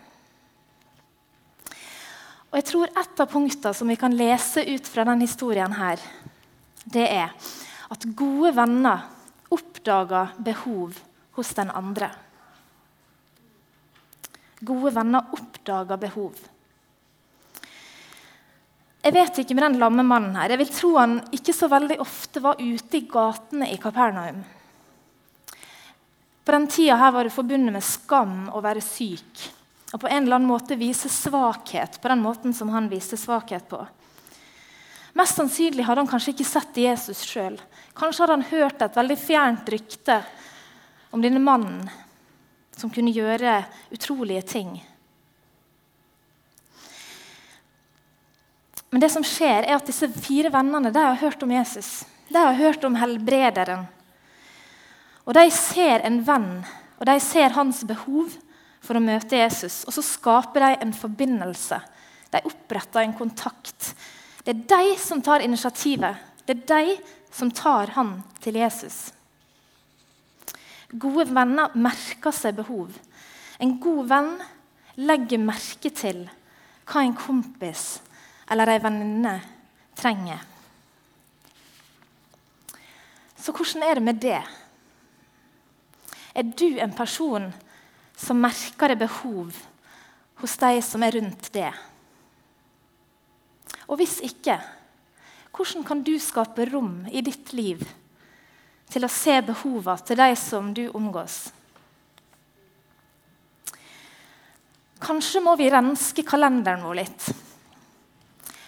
Og 2.51 2.61
jeg 2.61 2.69
tror 2.71 2.93
Et 2.97 3.21
av 3.21 3.29
punktene 3.29 3.75
som 3.75 3.89
vi 3.89 3.97
kan 4.01 4.15
lese 4.17 4.63
ut 4.65 4.87
fra 4.89 5.05
denne 5.05 5.27
historien, 5.27 5.73
her, 5.73 6.01
det 6.85 7.07
er 7.11 7.33
at 7.91 8.07
gode 8.17 8.53
venner 8.57 9.07
oppdager 9.53 10.33
behov 10.39 10.97
hos 11.37 11.53
den 11.55 11.71
andre. 11.71 12.11
Gode 14.65 14.95
venner 14.95 15.33
oppdager 15.37 16.01
behov. 16.01 16.37
Jeg 19.07 19.15
vet 19.15 19.39
ikke 19.39 19.55
med 19.55 19.69
den 19.69 19.79
lamme 19.79 20.03
mannen 20.03 20.35
her. 20.35 20.51
Jeg 20.51 20.59
vil 20.65 20.73
tro 20.75 20.97
han 20.97 21.21
ikke 21.37 21.55
så 21.55 21.69
veldig 21.71 22.01
ofte 22.03 22.43
var 22.43 22.59
ute 22.59 22.99
i 22.99 23.05
gatene 23.07 23.69
i 23.71 23.79
Kapernaum. 23.79 24.41
På 26.47 26.55
den 26.55 26.69
tida 26.71 26.95
her 26.97 27.11
var 27.13 27.27
det 27.27 27.35
forbundet 27.35 27.75
med 27.75 27.83
skam 27.83 28.45
å 28.55 28.63
være 28.63 28.85
syk 28.85 29.49
og 29.93 30.01
på 30.03 30.09
en 30.11 30.25
eller 30.25 30.37
annen 30.37 30.51
måte 30.51 30.77
vise 30.79 31.09
svakhet 31.09 32.01
på 32.03 32.11
den 32.11 32.23
måten 32.23 32.55
som 32.55 32.69
han 32.75 32.89
viste 32.91 33.17
svakhet 33.17 33.69
på. 33.71 33.81
Mest 35.17 35.39
sannsynlig 35.39 35.87
hadde 35.87 36.03
han 36.03 36.11
kanskje 36.11 36.35
ikke 36.35 36.49
sett 36.49 36.77
Jesus 36.77 37.23
sjøl. 37.25 37.57
Kanskje 37.97 38.25
hadde 38.25 38.37
han 38.37 38.51
hørt 38.51 38.83
et 38.85 38.99
veldig 38.99 39.17
fjernt 39.17 39.71
rykte 39.73 40.19
om 41.15 41.23
denne 41.25 41.41
mannen 41.41 41.87
som 42.77 42.93
kunne 42.93 43.15
gjøre 43.15 43.63
utrolige 43.95 44.43
ting. 44.51 44.75
Men 48.91 49.01
det 49.01 49.11
som 49.15 49.25
skjer 49.25 49.65
er 49.65 49.79
at 49.79 49.89
disse 49.89 50.11
fire 50.21 50.53
vennene 50.53 50.93
de 50.93 51.01
har 51.09 51.17
hørt 51.23 51.43
om 51.43 51.53
Jesus. 51.57 52.05
De 52.29 52.37
har 52.37 52.59
hørt 52.59 52.85
om 52.85 52.99
helbrederen. 53.01 53.87
Og 55.27 55.35
de 55.35 55.47
ser 55.51 56.05
en 56.07 56.21
venn, 56.25 56.51
og 56.97 57.09
de 57.09 57.17
ser 57.23 57.55
hans 57.57 57.83
behov 57.89 58.35
for 58.87 58.99
å 58.99 59.03
møte 59.03 59.41
Jesus. 59.41 59.83
Og 59.89 59.97
så 59.97 60.05
skaper 60.07 60.63
de 60.63 60.71
en 60.87 60.95
forbindelse. 60.95 61.81
De 62.31 62.43
oppretter 62.47 63.03
en 63.03 63.17
kontakt. 63.19 63.93
Det 64.47 64.55
er 64.55 64.65
de 64.71 64.97
som 65.03 65.23
tar 65.23 65.43
initiativet. 65.43 66.23
Det 66.47 66.55
er 66.55 66.67
de 66.71 66.97
som 67.35 67.51
tar 67.51 67.91
han 67.97 68.21
til 68.43 68.61
Jesus. 68.61 69.11
Gode 70.95 71.27
venner 71.35 71.75
merker 71.75 72.35
seg 72.35 72.55
behov. 72.61 72.93
En 73.59 73.75
god 73.83 74.05
venn 74.13 74.35
legger 75.03 75.43
merke 75.43 75.91
til 75.91 76.23
hva 76.87 77.03
en 77.03 77.17
kompis 77.19 77.97
eller 78.53 78.71
ei 78.71 78.79
venninne 78.81 79.35
trenger. 79.99 80.39
Så 83.37 83.53
hvordan 83.53 83.83
er 83.83 83.99
det 83.99 84.05
med 84.07 84.23
det? 84.23 84.39
Er 86.37 86.45
du 86.45 86.77
en 86.77 86.93
person 86.93 87.49
som 88.17 88.41
merker 88.41 88.93
det 88.93 89.01
behov 89.07 89.57
hos 90.43 90.57
de 90.61 90.81
som 90.85 91.05
er 91.07 91.17
rundt 91.17 91.49
det? 91.55 91.71
Og 93.89 93.97
hvis 94.01 94.19
ikke, 94.27 94.59
hvordan 95.57 95.87
kan 95.89 96.03
du 96.05 96.13
skape 96.21 96.67
rom 96.69 97.07
i 97.09 97.23
ditt 97.25 97.55
liv 97.57 97.81
til 98.93 99.07
å 99.07 99.13
se 99.13 99.39
behovene 99.47 100.05
til 100.05 100.21
de 100.21 100.29
som 100.37 100.69
du 100.77 100.85
omgås? 100.91 101.39
Kanskje 105.01 105.41
må 105.45 105.55
vi 105.57 105.71
renske 105.73 106.25
kalenderen 106.27 106.85
vår 106.85 107.01
litt. 107.01 107.31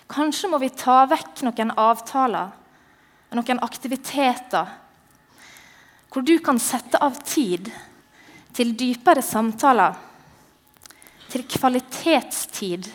Kanskje 0.08 0.48
må 0.48 0.60
vi 0.62 0.72
ta 0.72 1.02
vekk 1.10 1.44
noen 1.44 1.72
avtaler 1.76 2.54
noen 3.36 3.60
aktiviteter 3.64 4.70
hvor 6.08 6.24
du 6.24 6.38
kan 6.44 6.58
sette 6.60 7.00
av 7.04 7.18
tid 7.24 7.70
til 8.56 8.72
dypere 8.78 9.22
samtaler, 9.22 9.94
til 11.28 11.44
kvalitetstid 11.44 12.88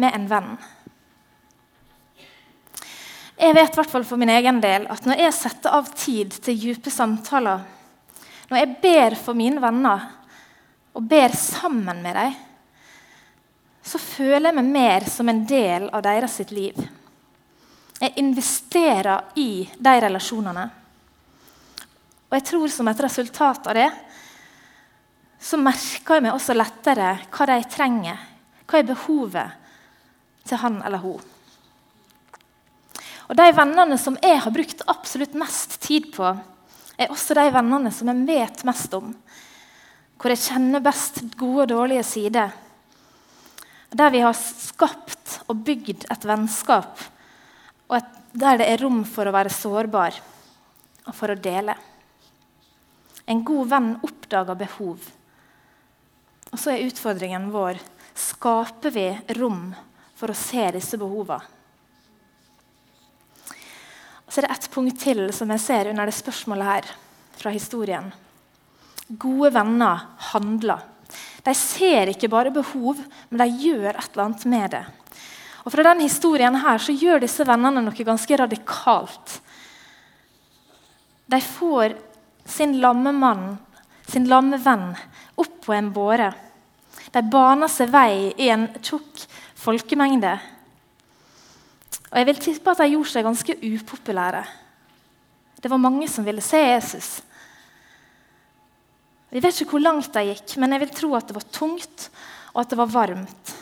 med 0.00 0.16
en 0.16 0.26
venn. 0.30 0.50
Jeg 3.36 3.52
vet 3.52 3.76
fall 3.76 4.04
for 4.08 4.16
min 4.16 4.32
egen 4.32 4.62
del 4.64 4.86
at 4.88 5.04
når 5.04 5.20
jeg 5.20 5.36
setter 5.36 5.76
av 5.76 5.90
tid 5.92 6.32
til 6.40 6.56
dype 6.56 6.92
samtaler, 6.92 7.60
når 8.48 8.62
jeg 8.62 8.76
ber 8.80 9.16
for 9.20 9.36
mine 9.36 9.60
venner 9.60 10.06
og 10.96 11.04
ber 11.04 11.34
sammen 11.36 12.00
med 12.00 12.16
dem, 12.16 12.36
så 13.86 14.00
føler 14.02 14.48
jeg 14.48 14.56
meg 14.56 14.70
mer 14.72 15.06
som 15.10 15.28
en 15.30 15.44
del 15.46 15.90
av 15.94 16.02
deres 16.06 16.40
liv. 16.50 16.78
Jeg 18.00 18.16
investerer 18.18 19.36
i 19.38 19.66
de 19.78 19.94
relasjonene. 20.02 20.64
Og 22.26 22.38
jeg 22.38 22.46
tror 22.50 22.72
som 22.72 22.88
et 22.90 23.02
resultat 23.06 23.68
av 23.70 23.78
det 23.78 23.90
så 25.46 25.58
merker 25.60 26.16
jeg 26.16 26.24
meg 26.24 26.34
også 26.34 26.56
lettere 26.56 27.12
hva 27.30 27.46
de 27.50 27.56
trenger. 27.70 28.20
Hva 28.66 28.80
er 28.80 28.88
behovet 28.88 30.46
til 30.48 30.58
han 30.58 30.80
eller 30.82 31.02
hun? 31.04 31.22
Og 33.26 33.34
De 33.38 33.46
vennene 33.54 33.98
som 33.98 34.18
jeg 34.22 34.40
har 34.42 34.54
brukt 34.54 34.84
absolutt 34.90 35.34
mest 35.38 35.80
tid 35.82 36.10
på, 36.14 36.28
er 36.96 37.12
også 37.12 37.34
de 37.36 37.46
vennene 37.52 37.90
som 37.94 38.10
jeg 38.10 38.26
vet 38.28 38.62
mest 38.66 38.94
om. 38.96 39.10
Hvor 40.16 40.32
jeg 40.32 40.44
kjenner 40.46 40.84
best 40.84 41.20
gode 41.36 41.66
og 41.66 41.72
dårlige 41.74 42.06
sider. 42.06 42.54
Der 43.90 44.14
vi 44.14 44.22
har 44.24 44.34
skapt 44.36 45.40
og 45.46 45.60
bygd 45.66 46.06
et 46.10 46.24
vennskap, 46.26 47.02
og 47.86 47.98
et, 47.98 48.08
der 48.34 48.58
det 48.60 48.70
er 48.70 48.82
rom 48.82 49.04
for 49.08 49.28
å 49.28 49.34
være 49.34 49.52
sårbar 49.52 50.16
og 51.06 51.14
for 51.14 51.32
å 51.32 51.38
dele. 51.38 51.76
En 53.26 53.42
god 53.44 53.68
venn 53.68 53.92
oppdager 54.06 54.58
behov. 54.58 55.02
Og 56.52 56.58
så 56.60 56.72
er 56.72 56.86
utfordringen 56.86 57.50
vår 57.54 57.80
skaper 58.16 58.94
vi 58.94 59.08
rom 59.36 59.68
for 60.16 60.32
å 60.32 60.38
se 60.38 60.70
disse 60.76 60.98
behovene. 61.00 61.52
Så 64.26 64.40
er 64.40 64.48
det 64.48 64.56
ett 64.56 64.70
punkt 64.74 64.98
til 65.00 65.20
som 65.32 65.50
jeg 65.54 65.62
ser 65.62 65.88
under 65.92 66.08
det 66.08 66.16
spørsmålet 66.16 66.68
her 66.68 66.88
fra 67.38 67.52
historien. 67.54 68.10
Gode 69.06 69.52
venner 69.54 70.02
handler. 70.32 70.82
De 71.46 71.54
ser 71.54 72.10
ikke 72.10 72.28
bare 72.28 72.50
behov, 72.50 72.98
men 73.30 73.40
de 73.40 73.68
gjør 73.68 73.92
et 73.92 74.08
eller 74.10 74.24
annet 74.24 74.46
med 74.50 74.74
det. 74.74 74.82
Og 75.62 75.72
Fra 75.74 75.84
denne 75.86 76.06
historien 76.06 76.58
her 76.62 76.82
så 76.82 76.94
gjør 76.94 77.22
disse 77.22 77.46
vennene 77.46 77.82
noe 77.82 78.06
ganske 78.08 78.38
radikalt. 78.38 79.38
De 81.26 81.40
får 81.42 81.96
sin 82.46 82.78
lamme 82.80 83.12
mann, 83.12 83.56
sin 84.08 84.28
lamme 84.30 84.58
venn, 84.62 84.90
opp 85.36 85.60
på 85.66 85.74
en 85.76 85.92
båre. 85.92 86.32
De 87.12 87.22
baner 87.22 87.70
seg 87.70 87.90
vei 87.92 88.32
i 88.38 88.50
en 88.52 88.68
tjukk 88.80 89.26
folkemengde 89.58 90.36
og 92.16 92.20
jeg 92.20 92.28
vil 92.30 92.38
tippe 92.40 92.72
at 92.72 92.80
de 92.80 92.92
gjorde 92.92 93.12
seg 93.12 93.26
ganske 93.26 93.54
upopulære. 93.60 94.42
Det 95.60 95.68
var 95.68 95.82
mange 95.82 96.06
som 96.08 96.24
ville 96.26 96.44
se 96.44 96.60
Jesus. 96.62 97.08
Vi 99.32 99.42
vet 99.42 99.58
ikke 99.60 99.74
hvor 99.74 99.82
langt 99.82 100.12
de 100.14 100.22
gikk, 100.28 100.54
men 100.62 100.72
jeg 100.72 100.84
vil 100.84 100.94
tro 100.96 101.10
at 101.18 101.28
det 101.28 101.36
var 101.36 101.48
tungt 101.52 102.06
og 102.54 102.62
at 102.62 102.72
det 102.72 102.78
var 102.78 102.92
varmt. 102.94 103.54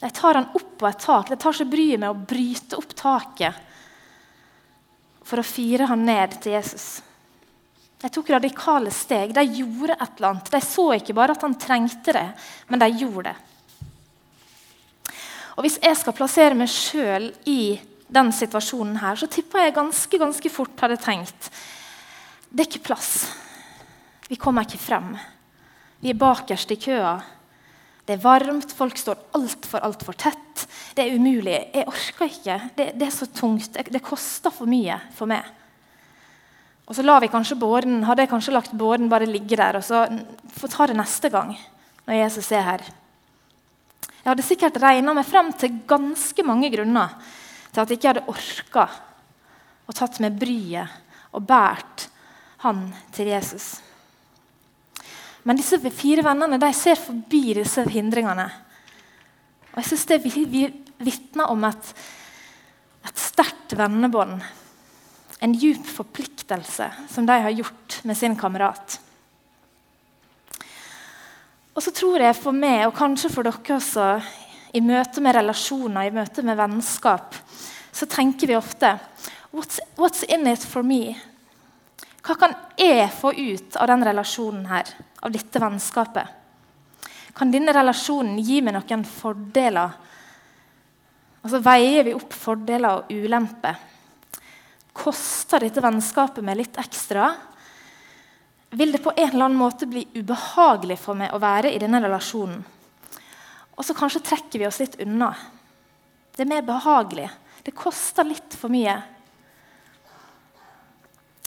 De 0.00 0.10
tar 0.12 0.40
han 0.40 0.50
opp 0.50 0.74
på 0.80 0.88
et 0.90 1.00
tak. 1.00 1.30
De 1.30 1.38
tar 1.40 1.56
seg 1.56 1.70
bryet 1.70 2.02
med 2.02 2.10
å 2.10 2.26
bryte 2.34 2.76
opp 2.76 2.92
taket 2.98 3.62
for 5.24 5.40
å 5.40 5.46
fire 5.46 5.86
han 5.88 6.04
ned 6.04 6.34
til 6.42 6.58
Jesus. 6.58 6.98
De 8.02 8.10
tok 8.12 8.30
radikale 8.34 8.92
steg. 8.92 9.32
De 9.36 9.44
gjorde 9.60 9.96
et 9.96 10.16
eller 10.16 10.30
annet. 10.30 10.50
De 10.52 10.60
så 10.64 10.88
ikke 10.96 11.16
bare 11.16 11.36
at 11.36 11.44
han 11.46 11.56
trengte 11.60 12.14
det, 12.16 12.26
men 12.68 12.82
de 12.82 12.90
gjorde 13.04 13.30
det. 13.30 13.36
Og 15.54 15.62
Hvis 15.62 15.78
jeg 15.82 15.96
skal 15.96 16.16
plassere 16.16 16.58
meg 16.58 16.68
sjøl 16.68 17.30
i 17.46 17.76
den 18.14 18.32
situasjonen, 18.34 18.98
her, 19.00 19.16
så 19.16 19.30
tipper 19.30 19.64
jeg 19.64 19.76
ganske, 19.78 20.18
ganske 20.18 20.50
fort 20.52 20.82
hadde 20.82 20.98
tenkt 21.00 21.48
det 22.54 22.62
er 22.62 22.70
ikke 22.70 22.86
plass. 22.86 23.14
Vi 24.30 24.38
kommer 24.38 24.62
ikke 24.62 24.78
frem. 24.78 25.16
Vi 25.98 26.12
er 26.12 26.18
bakerst 26.18 26.70
i 26.70 26.78
køa. 26.78 27.16
Det 28.06 28.14
er 28.14 28.22
varmt, 28.22 28.70
folk 28.76 28.98
står 29.00 29.24
altfor 29.34 29.82
alt 29.82 30.04
for 30.06 30.14
tett. 30.14 30.62
Det 30.94 31.02
er 31.02 31.16
umulig. 31.16 31.56
Jeg 31.74 31.88
orker 31.90 32.30
ikke. 32.30 32.58
Det, 32.76 32.86
det 33.00 33.08
er 33.08 33.14
så 33.16 33.26
tungt. 33.26 33.74
Det, 33.74 34.02
koster 34.04 34.54
for 34.54 34.70
mye 34.70 35.00
for 35.16 35.26
meg. 35.30 35.48
Og 36.84 36.96
så 36.96 37.04
la 37.04 37.16
vi 37.22 37.30
kanskje 37.32 37.56
båden, 37.56 38.02
hadde 38.04 38.24
jeg 38.24 38.32
kanskje 38.32 38.52
lagt 38.52 38.74
båden 38.76 39.08
bare 39.08 39.28
ligge 39.28 39.56
der, 39.56 39.78
og 39.78 39.84
så 39.86 40.04
få 40.58 40.68
ta 40.68 40.88
det 40.90 40.98
neste 40.98 41.30
gang 41.32 41.54
når 42.04 42.18
Jesus 42.18 42.50
er 42.52 42.66
her. 42.66 42.84
Jeg 44.24 44.30
hadde 44.30 44.44
sikkert 44.44 44.80
regna 44.80 45.14
meg 45.16 45.26
frem 45.28 45.50
til 45.56 45.80
ganske 45.88 46.44
mange 46.46 46.70
grunner 46.72 47.16
til 47.72 47.82
at 47.82 47.90
jeg 47.90 47.98
ikke 47.98 48.12
hadde 48.12 48.28
orka 48.30 48.84
og 49.84 49.96
tatt 49.96 50.20
med 50.24 50.36
bryet 50.40 51.00
og 51.34 51.44
båret 51.44 52.06
han 52.64 52.86
til 53.12 53.28
Jesus. 53.32 53.74
Men 55.44 55.60
disse 55.60 55.76
fire 55.92 56.24
vennene 56.24 56.60
de 56.60 56.70
ser 56.76 56.96
forbi 56.96 57.56
disse 57.58 57.84
hindringene. 57.92 58.46
Og 59.74 59.80
jeg 59.82 59.90
syns 59.90 60.06
det 60.08 60.20
vitner 60.24 61.50
om 61.52 61.66
et, 61.68 61.90
et 63.04 63.20
sterkt 63.20 63.76
vennebånd. 63.76 64.38
En 65.44 65.52
djup 65.52 65.84
forpliktelse 65.86 66.86
som 67.12 67.26
de 67.28 67.34
har 67.44 67.52
gjort 67.52 67.98
med 68.08 68.16
sin 68.16 68.36
kamerat. 68.36 68.98
Og 71.74 71.82
så 71.82 71.90
tror 71.90 72.22
jeg 72.22 72.38
for 72.38 72.56
meg, 72.56 72.86
og 72.86 72.94
kanskje 72.96 73.32
for 73.34 73.46
dere 73.46 73.76
også, 73.76 74.08
i 74.74 74.82
møte 74.82 75.22
med 75.22 75.36
relasjoner, 75.36 76.06
i 76.06 76.14
møte 76.14 76.42
med 76.46 76.58
vennskap, 76.58 77.36
så 77.94 78.08
tenker 78.10 78.50
vi 78.50 78.56
ofte 78.58 78.94
what's, 79.54 79.78
what's 79.98 80.24
in 80.26 80.48
it 80.50 80.64
for 80.66 80.86
me? 80.86 81.14
Hva 82.24 82.38
kan 82.40 82.54
jeg 82.80 83.10
få 83.12 83.34
ut 83.36 83.76
av 83.76 83.90
den 83.90 84.06
relasjonen 84.06 84.64
her, 84.70 84.88
av 85.20 85.34
dette 85.34 85.60
vennskapet? 85.60 86.40
Kan 87.34 87.50
denne 87.52 87.74
relasjonen 87.74 88.38
gi 88.38 88.60
meg 88.62 88.76
noen 88.78 89.04
fordeler? 89.06 89.98
Og 91.42 91.50
så 91.52 91.60
veier 91.60 92.06
vi 92.06 92.14
opp 92.16 92.32
fordeler 92.32 93.02
og 93.02 93.12
ulemper. 93.12 93.76
Koster 94.94 95.64
dette 95.64 95.82
vennskapet 95.82 96.44
meg 96.46 96.62
litt 96.62 96.78
ekstra? 96.80 97.32
vil 98.74 98.92
det 98.92 98.98
på 98.98 99.12
en 99.16 99.28
eller 99.28 99.44
annen 99.44 99.58
måte 99.58 99.86
bli 99.86 100.02
ubehagelig 100.14 100.98
for 100.98 101.18
meg 101.18 101.34
å 101.34 101.40
være 101.42 101.70
i 101.70 101.78
denne 101.78 102.00
relasjonen. 102.02 102.62
Og 103.74 103.86
så 103.86 103.94
kanskje 103.94 104.22
trekker 104.26 104.62
vi 104.62 104.68
oss 104.68 104.80
litt 104.82 104.98
unna. 105.02 105.32
Det 106.34 106.44
er 106.44 106.50
mer 106.50 106.66
behagelig. 106.66 107.28
Det 107.62 107.74
koster 107.74 108.26
litt 108.26 108.54
for 108.58 108.72
mye. 108.74 108.96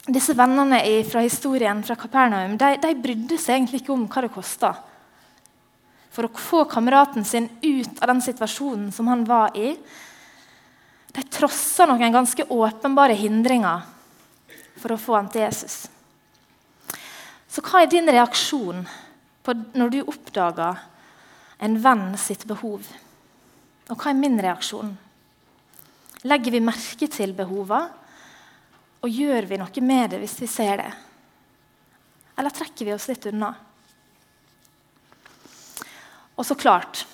Disse 0.08 0.36
vennene 0.40 0.80
fra 1.08 1.24
historien 1.24 1.84
fra 1.84 1.98
Kapernaum 2.00 2.56
de, 2.60 2.76
de 2.80 2.94
brydde 2.96 3.40
seg 3.40 3.58
egentlig 3.58 3.84
ikke 3.84 3.96
om 3.96 4.06
hva 4.08 4.24
det 4.24 4.32
kosta. 4.36 4.74
For 6.16 6.28
å 6.28 6.42
få 6.42 6.64
kameraten 6.72 7.28
sin 7.28 7.50
ut 7.62 8.00
av 8.00 8.14
den 8.14 8.24
situasjonen 8.24 8.92
som 8.96 9.12
han 9.12 9.26
var 9.28 9.56
i. 9.60 9.74
De 11.18 11.24
trossa 11.34 11.88
noen 11.90 12.14
ganske 12.14 12.46
åpenbare 12.54 13.16
hindringer 13.18 13.88
for 14.78 14.94
å 14.94 15.00
få 15.02 15.16
han 15.18 15.30
til 15.34 15.48
Jesus. 15.48 15.88
Så 17.50 17.64
hva 17.66 17.82
er 17.82 17.90
din 17.90 18.06
reaksjon 18.14 18.84
når 19.74 19.90
du 19.90 19.98
oppdager 20.04 20.78
en 21.66 21.80
venn 21.82 22.12
sitt 22.22 22.46
behov? 22.46 22.86
Og 23.90 23.96
hva 23.98 24.12
er 24.12 24.20
min 24.20 24.38
reaksjon? 24.44 24.94
Legger 26.30 26.54
vi 26.54 26.62
merke 26.62 27.10
til 27.10 27.34
behovene? 27.34 27.90
Og 29.02 29.14
gjør 29.14 29.46
vi 29.50 29.58
noe 29.62 29.82
med 29.86 30.14
det 30.14 30.22
hvis 30.22 30.38
vi 30.42 30.48
ser 30.50 30.82
det? 30.84 30.90
Eller 32.38 32.54
trekker 32.54 32.86
vi 32.86 32.94
oss 32.94 33.10
litt 33.10 33.26
unna? 33.30 33.52
Og 36.38 36.46
så 36.46 36.58
klart 36.58 37.08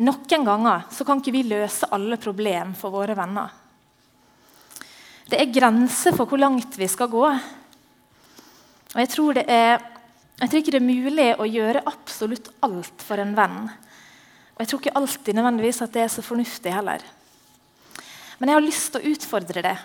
Noen 0.00 0.46
ganger 0.46 0.86
så 0.90 1.04
kan 1.04 1.20
ikke 1.20 1.34
vi 1.34 1.42
løse 1.50 1.88
alle 1.92 2.16
problemer 2.16 2.72
for 2.78 2.94
våre 2.94 3.16
venner. 3.16 3.50
Det 5.28 5.38
er 5.40 5.52
grenser 5.52 6.16
for 6.16 6.28
hvor 6.28 6.40
langt 6.40 6.76
vi 6.80 6.88
skal 6.88 7.10
gå. 7.12 7.24
Og 8.92 8.98
jeg 9.00 9.10
tror, 9.12 9.38
er, 9.44 9.80
jeg 10.40 10.48
tror 10.48 10.60
ikke 10.60 10.74
det 10.74 10.80
er 10.80 10.88
mulig 10.88 11.28
å 11.36 11.48
gjøre 11.48 11.84
absolutt 11.88 12.50
alt 12.64 13.04
for 13.04 13.20
en 13.22 13.34
venn. 13.36 13.58
Og 14.52 14.64
jeg 14.64 14.70
tror 14.70 14.82
ikke 14.82 14.96
alltid 15.00 15.38
nødvendigvis 15.38 15.82
at 15.84 15.94
det 15.94 16.04
er 16.04 16.12
så 16.12 16.24
fornuftig 16.24 16.74
heller. 16.74 17.04
Men 18.38 18.50
jeg 18.50 18.58
har 18.58 18.64
lyst 18.64 18.92
til 18.92 19.00
å 19.00 19.12
utfordre 19.14 19.64
det 19.64 19.76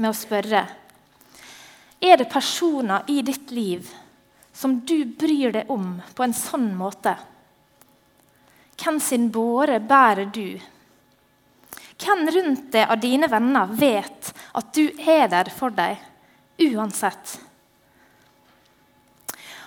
med 0.00 0.10
å 0.10 0.16
spørre 0.16 0.64
Er 2.00 2.16
det 2.16 2.30
personer 2.32 3.04
i 3.12 3.20
ditt 3.20 3.50
liv 3.52 3.90
som 4.56 4.78
du 4.88 5.04
bryr 5.04 5.52
deg 5.52 5.68
om 5.70 5.98
på 6.16 6.24
en 6.24 6.34
sånn 6.34 6.70
måte? 6.78 7.12
Hvem 8.80 9.00
sin 9.00 9.28
båre 9.32 9.80
bærer 9.80 10.30
du? 10.32 10.56
Hvem 12.00 12.24
rundt 12.32 12.70
deg 12.72 12.88
av 12.88 13.00
dine 13.02 13.28
venner 13.28 13.72
vet 13.76 14.30
at 14.56 14.72
du 14.72 14.86
er 15.04 15.28
der 15.28 15.50
for 15.52 15.74
dem 15.76 16.00
uansett? 16.70 17.36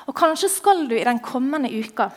Og 0.09 0.15
Kanskje 0.17 0.49
skal 0.51 0.87
du 0.89 0.97
i 0.97 1.05
den 1.05 1.21
kommende 1.23 1.69
uka 1.69 2.09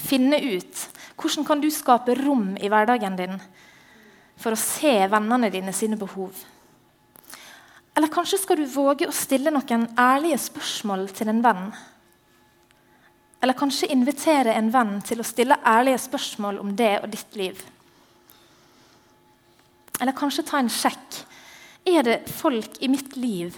finne 0.00 0.40
ut 0.40 0.88
hvordan 1.20 1.46
kan 1.46 1.60
du 1.62 1.68
skape 1.70 2.16
rom 2.18 2.56
i 2.58 2.70
hverdagen 2.72 3.20
din 3.20 3.36
for 4.40 4.54
å 4.54 4.60
se 4.60 4.96
vennene 5.10 5.50
dine 5.52 5.72
sine 5.72 5.96
behov. 5.96 6.34
Eller 7.94 8.10
kanskje 8.10 8.40
skal 8.42 8.58
du 8.58 8.66
våge 8.66 9.06
å 9.06 9.14
stille 9.14 9.52
noen 9.54 9.86
ærlige 10.00 10.40
spørsmål 10.48 11.06
til 11.14 11.30
en 11.30 11.42
venn. 11.44 11.68
Eller 13.44 13.58
kanskje 13.60 13.90
invitere 13.92 14.54
en 14.56 14.70
venn 14.72 14.94
til 15.04 15.20
å 15.20 15.26
stille 15.28 15.58
ærlige 15.68 15.98
spørsmål 16.06 16.62
om 16.62 16.70
det 16.78 16.94
og 17.02 17.10
ditt 17.12 17.34
liv. 17.36 17.58
Eller 20.00 20.16
kanskje 20.16 20.46
ta 20.48 20.62
en 20.62 20.70
sjekk. 20.72 21.18
Er 21.84 22.06
det 22.06 22.14
folk 22.32 22.78
i 22.80 22.88
mitt 22.88 23.18
liv 23.20 23.52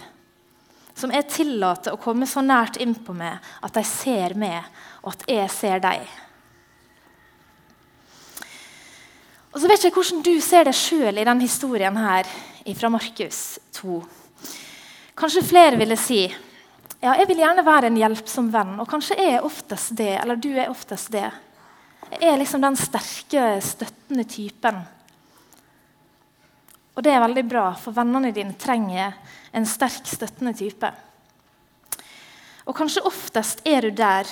som 0.97 1.13
jeg 1.15 1.29
tillater 1.31 1.95
å 1.95 2.01
komme 2.03 2.27
så 2.27 2.43
nært 2.43 2.81
innpå 2.83 3.15
meg 3.15 3.39
at 3.63 3.77
de 3.77 3.83
ser 3.87 4.35
meg, 4.35 4.65
og 5.05 5.13
at 5.13 5.23
jeg 5.31 5.53
ser 5.55 5.79
dem? 5.85 6.03
Og 9.53 9.61
så 9.63 9.71
vet 9.71 9.87
jeg 9.87 9.95
hvordan 9.95 10.25
du 10.27 10.33
ser 10.43 10.67
deg 10.67 10.75
sjøl 10.75 11.15
i 11.15 11.23
denne 11.23 11.47
historien 11.47 11.95
her 12.03 12.27
fra 12.75 12.91
Markus 12.91 13.39
2. 13.79 14.01
Kanskje 15.15 15.47
flere 15.47 15.79
ville 15.79 15.95
si 15.95 16.25
ja, 17.01 17.13
jeg 17.13 17.27
vil 17.29 17.41
gjerne 17.43 17.65
være 17.65 17.91
en 17.91 17.99
hjelpsom 17.99 18.47
venn. 18.53 18.75
Og 18.81 18.89
kanskje 18.89 19.17
er 19.19 19.35
jeg 19.35 19.45
oftest 19.45 19.93
det, 19.99 20.13
eller 20.17 20.39
du 20.41 20.49
er 20.55 20.71
oftest 20.71 21.11
det. 21.13 21.27
Jeg 22.07 22.29
er 22.31 22.39
liksom 22.39 22.63
den 22.63 22.77
sterke, 22.79 23.43
støttende 23.61 24.23
typen. 24.29 24.79
Og 26.97 27.03
det 27.05 27.13
er 27.13 27.21
veldig 27.21 27.43
bra, 27.45 27.67
for 27.77 27.93
vennene 27.93 28.33
dine 28.33 28.55
trenger 28.57 29.13
en 29.53 29.67
sterk, 29.69 30.07
støttende 30.09 30.55
type. 30.57 30.89
Og 32.65 32.75
kanskje 32.75 33.05
oftest 33.05 33.61
er 33.67 33.85
du 33.85 33.91
der, 33.95 34.27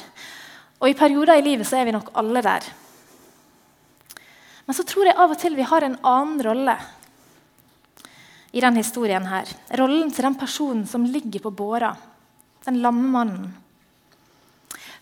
og 0.81 0.89
i 0.89 0.97
perioder 0.97 1.37
i 1.37 1.45
livet 1.45 1.67
så 1.69 1.77
er 1.79 1.85
vi 1.87 1.93
nok 1.95 2.09
alle 2.17 2.41
der. 2.43 2.65
Men 4.65 4.75
så 4.75 4.83
tror 4.87 5.05
jeg 5.05 5.17
av 5.21 5.31
og 5.35 5.39
til 5.39 5.55
vi 5.55 5.67
har 5.69 5.85
en 5.85 5.99
annen 6.01 6.41
rolle 6.43 6.75
i 8.55 8.63
denne 8.63 8.81
historien. 8.81 9.25
her. 9.29 9.45
Rollen 9.77 10.11
til 10.11 10.25
den 10.25 10.35
personen 10.39 10.87
som 10.87 11.05
ligger 11.05 11.45
på 11.45 11.51
båra, 11.51 11.93
den 12.65 12.81
lamme 12.81 13.07
mannen. 13.13 13.53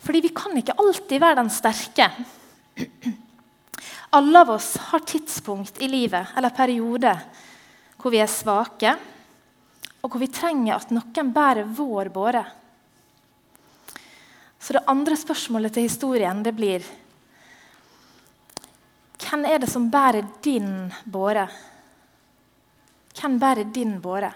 Fordi 0.03 0.21
vi 0.21 0.33
kan 0.35 0.57
ikke 0.59 0.75
alltid 0.77 1.21
være 1.23 1.39
den 1.39 1.51
sterke. 1.53 2.09
Alle 4.13 4.41
av 4.43 4.51
oss 4.57 4.75
har 4.91 5.05
tidspunkt 5.07 5.79
i 5.81 5.87
livet 5.87 6.35
eller 6.37 6.53
perioder 6.53 7.23
hvor 7.97 8.11
vi 8.11 8.19
er 8.19 8.27
svake, 8.27 8.91
og 10.03 10.11
hvor 10.11 10.19
vi 10.19 10.27
trenger 10.27 10.75
at 10.75 10.91
noen 10.91 11.29
bærer 11.31 11.69
vår 11.71 12.09
båre. 12.11 12.43
Så 14.59 14.75
det 14.75 14.83
andre 14.91 15.15
spørsmålet 15.19 15.75
til 15.75 15.87
historien 15.87 16.43
det 16.43 16.51
blir 16.55 16.83
hvem 19.23 19.45
er 19.47 19.63
det 19.63 19.69
som 19.71 19.87
bærer 19.89 20.27
din 20.43 20.91
båre? 21.09 21.47
Hvem 23.17 23.39
bærer 23.39 23.71
din 23.73 23.95
båre? 24.03 24.29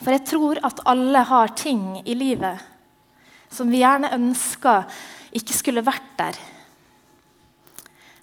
For 0.00 0.10
jeg 0.14 0.24
tror 0.26 0.60
at 0.66 0.82
alle 0.90 1.22
har 1.28 1.54
ting 1.58 2.00
i 2.04 2.16
livet 2.18 2.70
som 3.54 3.70
vi 3.70 3.82
gjerne 3.82 4.10
ønsker 4.16 4.88
ikke 5.38 5.54
skulle 5.54 5.84
vært 5.86 6.10
der. 6.18 6.38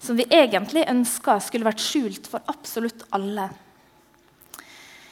Som 0.02 0.18
vi 0.20 0.28
egentlig 0.28 0.84
ønska 0.90 1.38
skulle 1.44 1.68
vært 1.68 1.84
skjult 1.84 2.28
for 2.28 2.44
absolutt 2.52 3.06
alle. 3.16 3.48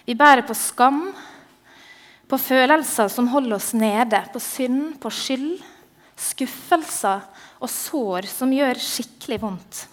Vi 0.07 0.15
bærer 0.17 0.43
på 0.47 0.55
skam, 0.57 1.03
på 2.29 2.37
følelser 2.41 3.09
som 3.13 3.29
holder 3.31 3.57
oss 3.57 3.71
nede, 3.77 4.21
på 4.33 4.41
synd, 4.41 4.97
på 5.01 5.11
skyld, 5.13 5.61
skuffelser 6.19 7.23
og 7.59 7.71
sår 7.71 8.27
som 8.29 8.51
gjør 8.53 8.81
skikkelig 8.81 9.39
vondt. 9.41 9.83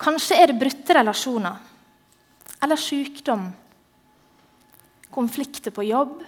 Kanskje 0.00 0.38
er 0.40 0.50
det 0.50 0.60
brutte 0.60 0.96
relasjoner 0.96 1.58
eller 2.60 2.80
sykdom, 2.80 3.50
konflikter 5.10 5.74
på 5.74 5.84
jobb. 5.88 6.20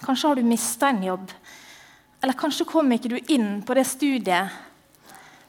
Kanskje 0.00 0.28
har 0.28 0.36
du 0.36 0.42
mista 0.48 0.88
en 0.88 1.02
jobb, 1.04 1.32
eller 2.20 2.36
kanskje 2.36 2.68
kom 2.68 2.92
ikke 2.92 3.12
du 3.12 3.18
inn 3.32 3.60
på 3.66 3.76
det 3.76 3.84
studiet 3.88 4.56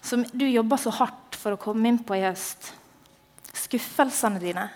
som 0.01 0.25
du 0.31 0.47
jobba 0.49 0.77
så 0.81 0.91
hardt 0.97 1.37
for 1.39 1.55
å 1.55 1.61
komme 1.61 1.89
inn 1.89 1.99
på 2.03 2.17
i 2.17 2.23
høst. 2.25 2.71
Skuffelsene 3.53 4.41
dine. 4.41 4.67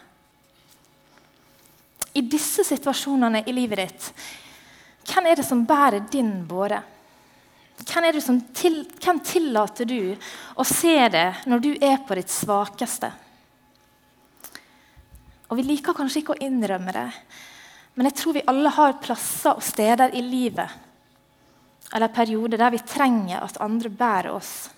I 2.15 2.23
disse 2.23 2.63
situasjonene 2.63 3.43
i 3.43 3.53
livet 3.55 3.81
ditt, 3.81 4.09
hvem 5.09 5.27
er 5.27 5.39
det 5.39 5.45
som 5.47 5.65
bærer 5.67 6.05
din 6.11 6.37
båre? 6.47 6.79
Hvem, 7.75 8.39
til, 8.55 8.79
hvem 9.03 9.19
tillater 9.19 9.87
du 9.89 10.15
å 10.55 10.63
se 10.63 10.95
det 11.11 11.27
når 11.49 11.63
du 11.63 11.71
er 11.75 11.99
på 12.07 12.15
ditt 12.15 12.31
svakeste? 12.31 13.11
Og 15.49 15.58
Vi 15.58 15.67
liker 15.67 15.93
kanskje 15.93 16.23
ikke 16.23 16.36
å 16.36 16.41
innrømme 16.41 16.93
det, 16.95 17.10
men 17.95 18.10
jeg 18.10 18.17
tror 18.19 18.36
vi 18.36 18.47
alle 18.49 18.71
har 18.75 18.97
plasser 18.99 19.55
og 19.55 19.63
steder 19.63 20.15
i 20.17 20.23
livet 20.25 20.81
eller 21.93 22.08
perioder 22.12 22.60
der 22.60 22.73
vi 22.73 22.81
trenger 22.84 23.43
at 23.43 23.60
andre 23.63 23.89
bærer 23.89 24.34
oss. 24.34 24.69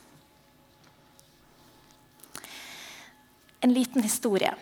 En 3.61 3.73
liten 3.73 4.03
historie. 4.05 4.53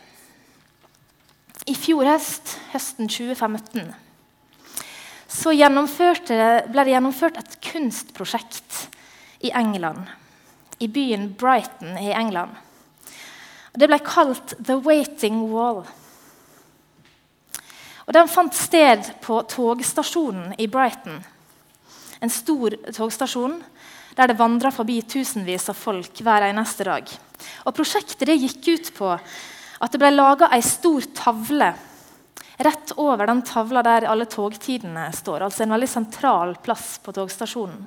I 1.66 1.74
fjor 1.76 2.06
høst, 2.08 2.56
høsten 2.72 3.10
2015, 3.10 3.90
så 5.36 5.52
ble 5.52 6.84
det 6.86 6.94
gjennomført 6.94 7.40
et 7.42 7.58
kunstprosjekt 7.66 8.86
i 9.44 9.52
England. 9.52 10.06
I 10.80 10.88
byen 10.88 11.34
Brighton 11.34 11.98
i 11.98 12.14
England. 12.14 12.54
Det 13.76 13.88
ble 13.92 14.00
kalt 14.00 14.56
The 14.64 14.78
Waiting 14.80 15.42
Wall. 15.52 15.84
Og 18.06 18.14
Den 18.14 18.30
fant 18.30 18.54
sted 18.56 19.08
på 19.26 19.42
togstasjonen 19.50 20.54
i 20.62 20.68
Brighton. 20.72 21.20
En 22.22 22.32
stor 22.32 22.78
togstasjon 22.96 23.58
der 24.16 24.32
det 24.32 24.38
vandra 24.40 24.72
forbi 24.72 25.02
tusenvis 25.02 25.68
av 25.70 25.76
folk 25.80 26.22
hver 26.24 26.48
eneste 26.48 26.88
dag. 26.88 27.10
Og 27.66 27.76
Prosjektet 27.76 28.32
gikk 28.32 28.70
ut 28.70 28.94
på 28.96 29.12
at 29.16 29.92
det 29.92 30.00
ble 30.00 30.14
laga 30.14 30.48
ei 30.56 30.64
stor 30.64 31.04
tavle 31.18 31.74
rett 32.58 32.94
over 32.96 33.28
den 33.28 33.42
tavla 33.42 33.84
der 33.84 34.08
alle 34.08 34.26
togtidene 34.32 35.10
står. 35.14 35.44
Altså 35.44 35.66
en 35.66 35.76
veldig 35.76 35.90
sentral 35.92 36.56
plass 36.64 36.96
på 37.04 37.12
togstasjonen. 37.16 37.84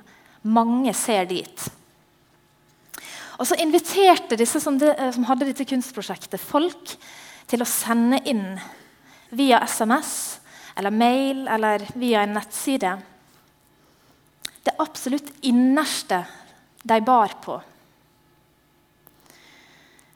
Mange 0.53 0.93
ser 0.93 1.25
dit. 1.25 1.65
Og 3.39 3.47
så 3.47 3.55
inviterte 3.63 4.37
disse 4.39 4.59
som, 4.59 4.77
de, 4.79 4.91
som 5.15 5.25
hadde 5.29 5.47
dette 5.47 5.67
kunstprosjektet, 5.67 6.41
folk 6.43 6.95
til 7.49 7.63
å 7.63 7.67
sende 7.67 8.19
inn 8.27 8.59
via 9.31 9.61
SMS 9.63 10.11
eller 10.79 10.93
mail 10.93 11.47
eller 11.47 11.85
via 11.95 12.25
en 12.25 12.35
nettside 12.35 12.97
det 14.69 14.75
absolutt 14.77 15.31
innerste 15.41 16.25
de 16.83 17.01
bar 17.01 17.33
på. 17.43 17.55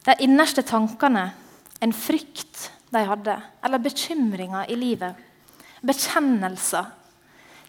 De 0.04 0.16
innerste 0.20 0.62
tankene, 0.68 1.30
en 1.80 1.94
frykt 1.96 2.68
de 2.94 3.04
hadde, 3.08 3.38
eller 3.64 3.82
bekymringer 3.82 4.70
i 4.70 4.78
livet. 4.78 5.16
Bekjennelser. 5.82 6.86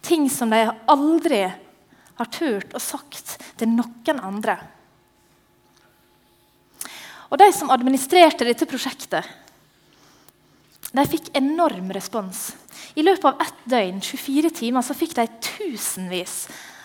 Ting 0.05 0.29
som 0.31 0.51
de 0.53 0.61
aldri 0.91 1.45
har 2.19 2.31
turt 2.35 2.75
å 2.75 2.83
sagt 2.83 3.39
til 3.59 3.71
noen 3.73 4.21
andre. 4.21 4.59
Og 7.31 7.39
De 7.41 7.49
som 7.53 7.73
administrerte 7.73 8.47
dette 8.47 8.69
prosjektet, 8.69 9.25
de 10.95 11.05
fikk 11.11 11.33
enorm 11.35 11.89
respons. 11.91 12.53
I 12.95 13.03
løpet 13.03 13.27
av 13.27 13.41
ett 13.43 13.63
døgn 13.67 14.01
24 14.01 14.51
timer, 14.55 14.85
så 14.87 14.95
fikk 14.95 15.17
de 15.19 15.27
tusenvis 15.43 16.45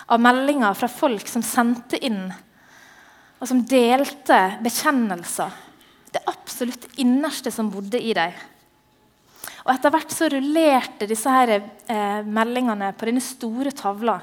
av 0.10 0.22
meldinger 0.24 0.74
fra 0.74 0.90
folk 0.90 1.28
som 1.30 1.46
sendte 1.46 2.00
inn 2.02 2.32
og 3.40 3.48
som 3.48 3.62
delte 3.64 4.40
bekjennelser 4.64 5.54
det 6.10 6.24
absolutt 6.28 6.88
innerste 7.00 7.52
som 7.54 7.70
bodde 7.72 8.00
i 8.02 8.16
dem. 8.18 8.34
Og 9.66 9.72
Etter 9.74 9.94
hvert 9.94 10.14
så 10.14 10.28
rullerte 10.32 11.08
disse 11.08 11.30
her, 11.30 11.52
eh, 11.88 12.22
meldingene 12.26 12.92
på 12.98 13.06
denne 13.06 13.22
store 13.22 13.72
tavla. 13.72 14.20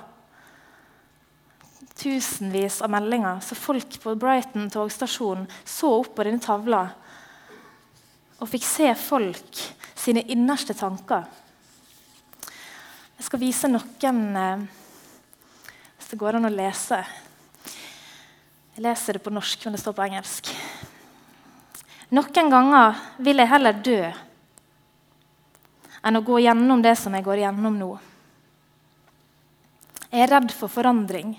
Tusenvis 1.96 2.82
av 2.84 2.92
meldinger. 2.92 3.40
Så 3.40 3.56
folk 3.58 3.98
på 4.02 4.14
Brighton 4.14 4.70
togstasjon 4.70 5.46
så 5.64 5.94
opp 6.00 6.14
på 6.16 6.26
denne 6.26 6.42
tavla 6.42 6.84
og 8.36 8.50
fikk 8.50 8.66
se 8.68 8.90
folk 9.00 9.60
sine 9.96 10.22
innerste 10.32 10.76
tanker. 10.76 11.24
Jeg 13.16 13.24
skal 13.24 13.40
vise 13.40 13.70
noen 13.70 14.18
eh, 14.36 14.66
hvis 15.96 16.10
det 16.12 16.18
går 16.20 16.36
an 16.36 16.50
å 16.50 16.52
lese. 16.52 17.00
Jeg 18.76 18.84
leser 18.84 19.16
det 19.16 19.24
på 19.24 19.32
norsk, 19.32 19.64
men 19.64 19.78
det 19.78 19.80
står 19.80 19.96
på 19.96 20.04
engelsk. 20.04 20.52
Noen 22.12 22.52
ganger 22.52 23.00
vil 23.24 23.40
jeg 23.40 23.50
heller 23.50 23.80
dø 23.80 24.00
enn 26.06 26.20
å 26.20 26.22
gå 26.22 26.38
gjennom 26.44 26.84
det 26.84 26.92
som 27.00 27.16
jeg 27.16 27.24
går 27.26 27.40
gjennom 27.40 27.80
nå. 27.80 27.88
Jeg 30.12 30.22
er 30.22 30.30
redd 30.36 30.52
for 30.54 30.70
forandring. 30.70 31.32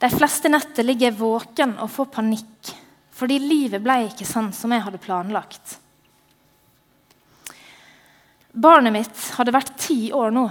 De 0.00 0.08
fleste 0.08 0.48
netter 0.48 0.86
ligger 0.86 1.10
jeg 1.10 1.18
våken 1.18 1.76
og 1.82 1.92
får 1.92 2.08
panikk 2.14 2.72
fordi 3.20 3.36
livet 3.42 3.82
ble 3.84 3.98
ikke 4.06 4.24
sånn 4.24 4.48
som 4.56 4.72
jeg 4.72 4.80
hadde 4.80 5.00
planlagt. 5.02 5.74
Barnet 8.56 8.94
mitt 8.94 9.24
hadde 9.36 9.52
vært 9.52 9.74
ti 9.82 10.08
år 10.16 10.32
nå 10.32 10.46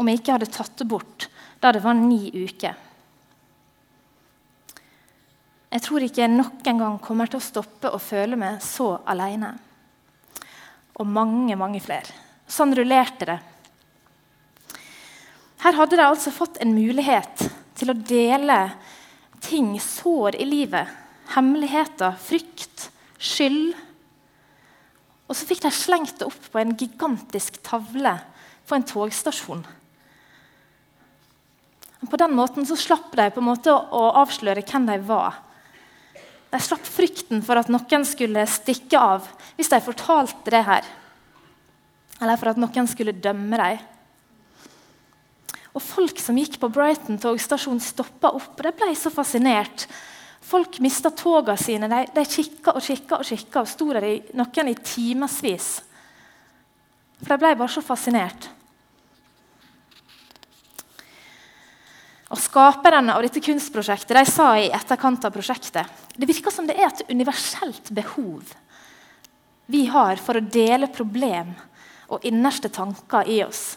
om 0.00 0.08
jeg 0.08 0.22
ikke 0.22 0.38
hadde 0.38 0.48
tatt 0.54 0.72
det 0.80 0.86
bort 0.88 1.26
da 1.60 1.74
det 1.76 1.82
var 1.84 1.98
ni 1.98 2.30
uker. 2.32 2.72
Jeg 5.76 5.84
tror 5.84 6.06
ikke 6.06 6.22
jeg 6.22 6.32
nok 6.32 6.64
en 6.72 6.80
gang 6.80 6.96
kommer 7.04 7.28
til 7.28 7.42
å 7.42 7.44
stoppe 7.44 7.92
å 7.92 8.00
føle 8.00 8.38
meg 8.40 8.62
så 8.64 8.94
alene. 9.04 9.52
Og 10.96 11.04
mange, 11.04 11.58
mange 11.60 11.82
flere. 11.84 12.16
Sånn 12.48 12.72
rullerte 12.76 13.28
det. 13.28 13.36
Her 15.60 15.76
hadde 15.76 16.00
de 16.00 16.06
altså 16.06 16.32
fått 16.32 16.56
en 16.64 16.72
mulighet 16.72 17.44
til 17.76 17.92
å 17.92 17.98
dele 17.98 18.60
ting, 19.44 19.74
sår 19.80 20.38
i 20.40 20.46
livet, 20.48 20.88
hemmeligheter, 21.34 22.16
frykt, 22.20 22.88
skyld. 23.18 23.74
Og 25.26 25.36
så 25.36 25.48
fikk 25.48 25.64
de 25.64 25.72
slengt 25.74 26.18
det 26.20 26.28
opp 26.28 26.50
på 26.52 26.60
en 26.60 26.76
gigantisk 26.78 27.58
tavle 27.66 28.16
på 28.66 28.76
en 28.76 28.86
togstasjon. 28.86 29.64
På 32.06 32.18
den 32.20 32.36
måten 32.38 32.66
så 32.66 32.76
slapp 32.78 33.10
de 33.18 33.30
på 33.34 33.42
en 33.42 33.48
måte 33.48 33.72
å 33.72 34.02
avsløre 34.22 34.62
hvem 34.66 34.86
de 34.86 34.98
var. 35.08 35.40
De 36.52 36.60
slapp 36.62 36.86
frykten 36.86 37.42
for 37.42 37.58
at 37.58 37.70
noen 37.72 38.04
skulle 38.06 38.46
stikke 38.48 39.00
av 39.00 39.26
hvis 39.56 39.72
de 39.72 39.82
fortalte 39.82 40.52
det 40.54 40.62
her. 40.68 40.86
Eller 42.20 42.38
for 42.38 42.52
at 42.52 42.60
noen 42.60 42.86
skulle 42.88 43.16
dømme 43.16 43.58
dem. 43.60 43.82
Og 45.76 45.82
Folk 45.84 46.20
som 46.22 46.38
gikk 46.40 46.56
på 46.60 46.70
Brighton 46.72 47.20
togstasjon, 47.20 47.82
stoppa 47.84 48.32
opp. 48.32 48.54
og 48.56 48.64
De 48.64 48.72
ble 48.78 48.94
så 48.96 49.12
fascinert. 49.12 49.86
Folk 50.46 50.78
mista 50.80 51.10
toga 51.12 51.56
sine. 51.60 51.90
De, 51.90 52.02
de 52.16 52.24
kikka 52.24 52.72
og 52.78 52.84
kikka 52.84 53.20
og 53.20 53.28
kikka 53.28 53.62
og 53.64 53.68
sto 53.68 53.90
der 53.92 54.06
i, 54.08 54.16
noen 54.38 54.72
i 54.72 54.76
timevis. 54.80 55.70
For 57.20 57.34
de 57.34 57.40
ble 57.42 57.54
bare 57.58 57.72
så 57.72 57.84
fascinert. 57.84 58.48
Og 62.32 62.40
Skaperne 62.42 63.14
av 63.14 63.22
dette 63.22 63.42
kunstprosjektet 63.44 64.16
de 64.16 64.24
sa 64.26 64.48
i 64.58 64.70
etterkant 64.74 65.28
av 65.28 65.34
prosjektet 65.34 66.02
det 66.16 66.26
virker 66.26 66.50
som 66.50 66.66
det 66.66 66.74
er 66.74 66.88
et 66.88 67.04
universelt 67.12 67.92
behov 67.94 68.54
vi 69.70 69.84
har 69.90 70.18
for 70.22 70.38
å 70.38 70.42
dele 70.42 70.88
problem 70.90 71.52
og 72.10 72.24
innerste 72.26 72.70
tanker 72.70 73.26
i 73.30 73.40
oss. 73.44 73.76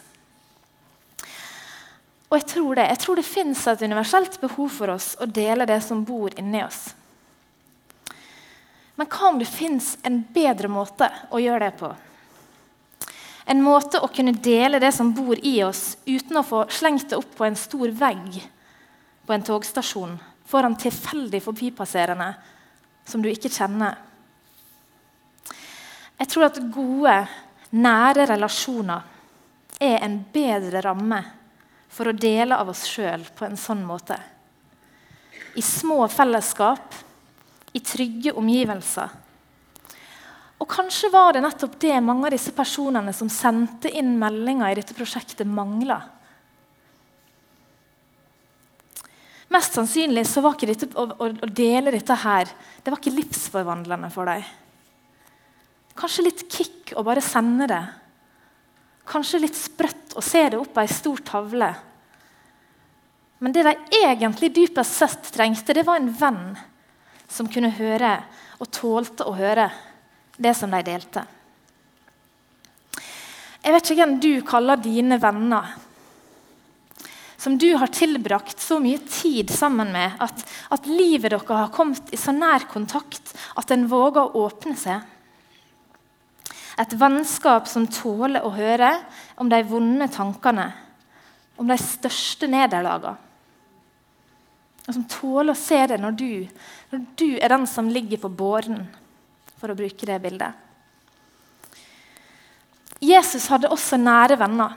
Og 2.30 2.38
jeg 2.38 2.46
tror 2.46 2.78
det. 2.78 2.86
Jeg 2.92 3.02
tror 3.02 3.18
det 3.18 3.26
fins 3.26 3.66
et 3.66 3.82
universelt 3.82 4.36
behov 4.40 4.68
for 4.70 4.94
oss 4.94 5.12
å 5.18 5.26
dele 5.26 5.66
det 5.66 5.80
som 5.82 6.04
bor 6.06 6.30
inni 6.38 6.62
oss. 6.62 6.92
Men 8.94 9.08
hva 9.10 9.30
om 9.32 9.40
det 9.40 9.48
fins 9.50 9.96
en 10.06 10.20
bedre 10.30 10.70
måte 10.70 11.08
å 11.32 11.40
gjøre 11.42 11.66
det 11.66 11.74
på? 11.80 11.90
En 13.50 13.62
måte 13.64 13.98
å 13.98 14.10
kunne 14.14 14.36
dele 14.36 14.78
det 14.78 14.92
som 14.94 15.10
bor 15.16 15.40
i 15.42 15.56
oss, 15.66 15.96
uten 16.06 16.38
å 16.38 16.46
få 16.46 16.66
slengt 16.70 17.08
det 17.10 17.18
opp 17.18 17.32
på 17.34 17.48
en 17.48 17.58
stor 17.58 17.90
vegg 17.90 18.36
på 19.26 19.34
en 19.34 19.46
togstasjon 19.46 20.14
foran 20.50 20.76
tilfeldig 20.78 21.40
forbipasserende 21.42 22.28
som 23.06 23.22
du 23.22 23.30
ikke 23.30 23.50
kjenner. 23.50 23.96
Jeg 26.20 26.30
tror 26.30 26.46
at 26.50 26.62
gode, 26.70 27.16
nære 27.70 28.28
relasjoner 28.30 29.80
er 29.80 29.98
en 30.04 30.20
bedre 30.30 30.84
ramme 30.84 31.22
for 31.90 32.10
å 32.10 32.16
dele 32.16 32.56
av 32.56 32.70
oss 32.72 32.84
sjøl 32.88 33.24
på 33.36 33.46
en 33.46 33.58
sånn 33.58 33.82
måte. 33.86 34.18
I 35.58 35.62
små 35.64 36.04
fellesskap, 36.10 36.94
i 37.74 37.80
trygge 37.82 38.32
omgivelser 38.38 39.10
og 40.60 40.68
kanskje 40.68 41.08
var 41.12 41.32
det 41.32 41.40
nettopp 41.44 41.78
det 41.80 41.96
mange 42.04 42.28
av 42.28 42.34
disse 42.34 42.52
personene 42.52 43.14
som 43.16 43.30
sendte 43.32 43.88
inn 43.96 44.12
meldinger 44.20 44.68
i 44.68 44.80
dette 44.82 44.96
prosjektet, 44.96 45.48
mangla. 45.48 46.02
Mest 49.50 49.74
sannsynlig 49.74 50.26
så 50.28 50.44
var 50.44 50.54
ikke 50.54 50.68
dette, 50.68 50.90
å, 50.94 51.06
å, 51.16 51.30
å, 51.32 51.48
dele 51.48 51.94
dette 51.94 52.14
her 52.22 52.52
det 52.84 52.92
var 52.92 53.00
ikke 53.00 53.16
livsforvandlende 53.16 54.12
for 54.12 54.28
dem. 54.28 54.44
Kanskje 55.98 56.26
litt 56.28 56.44
kick 56.52 56.92
å 56.94 57.02
bare 57.08 57.24
sende 57.24 57.66
det. 57.70 57.80
Kanskje 59.10 59.42
litt 59.42 59.58
sprøtt 59.58 60.14
å 60.14 60.22
se 60.22 60.44
det 60.52 60.58
opp 60.60 60.74
på 60.76 60.82
ei 60.84 60.90
stor 60.90 61.22
tavle. 61.26 61.70
Men 63.40 63.54
det 63.56 63.64
de 63.66 63.74
egentlig 64.02 64.52
dypest 64.54 64.98
sett 65.00 65.30
trengte, 65.34 65.74
det 65.74 65.86
var 65.88 65.98
en 65.98 66.12
venn 66.12 66.44
som 67.30 67.48
kunne 67.50 67.72
høre 67.74 68.18
og 68.60 68.70
tålte 68.74 69.26
å 69.26 69.34
høre 69.34 69.70
det 70.36 70.52
som 70.56 70.72
de 70.72 70.82
delte. 70.84 71.24
Jeg 73.60 73.74
vet 73.74 73.86
ikke 73.86 74.00
hvem 74.00 74.18
du 74.22 74.32
kaller 74.46 74.80
dine 74.80 75.18
venner, 75.20 75.74
som 77.40 77.56
du 77.60 77.70
har 77.80 77.88
tilbrakt 77.92 78.60
så 78.60 78.78
mye 78.80 79.00
tid 79.08 79.50
sammen 79.52 79.90
med 79.92 80.20
at, 80.20 80.44
at 80.72 80.88
livet 80.88 81.32
deres 81.32 81.48
har 81.48 81.72
kommet 81.72 82.12
i 82.12 82.20
så 82.20 82.34
nær 82.36 82.68
kontakt 82.68 83.32
at 83.56 83.72
en 83.72 83.86
våger 83.88 84.20
å 84.20 84.44
åpne 84.46 84.76
seg. 84.76 85.00
Et 86.80 86.94
vennskap 86.96 87.68
som 87.68 87.88
tåler 87.90 88.44
å 88.44 88.52
høre 88.54 88.94
om 89.40 89.50
de 89.50 89.58
vonde 89.68 90.06
tankene, 90.12 90.70
om 91.60 91.68
de 91.68 91.76
største 91.80 92.48
nederlagene. 92.48 93.18
Og 94.88 94.96
som 94.96 95.04
tåler 95.06 95.52
å 95.52 95.60
se 95.60 95.78
det 95.86 96.00
når 96.00 96.16
du, 96.18 96.30
når 96.90 97.02
du 97.20 97.28
er 97.36 97.52
den 97.52 97.66
som 97.68 97.90
ligger 97.92 98.18
på 98.22 98.30
båren 98.32 98.80
for 99.60 99.70
å 99.70 99.76
bruke 99.76 100.08
det 100.08 100.16
bildet. 100.24 100.56
Jesus 103.00 103.46
hadde 103.52 103.70
også 103.72 104.00
nære 104.00 104.38
venner. 104.40 104.72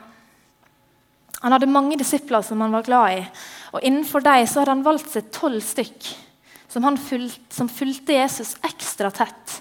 Han 1.42 1.52
hadde 1.52 1.68
mange 1.68 1.98
disipler 2.00 2.44
som 2.44 2.62
han 2.64 2.72
var 2.72 2.86
glad 2.86 3.18
i. 3.18 3.24
Og 3.74 3.82
Innenfor 3.84 4.22
dem 4.24 4.46
hadde 4.46 4.70
han 4.70 4.86
valgt 4.86 5.10
seg 5.12 5.32
tolv 5.34 5.64
stykk 5.64 6.12
som, 6.70 6.86
fulgte, 6.96 7.42
som 7.52 7.68
fulgte 7.68 8.16
Jesus 8.16 8.54
ekstra 8.64 9.10
tett. 9.14 9.60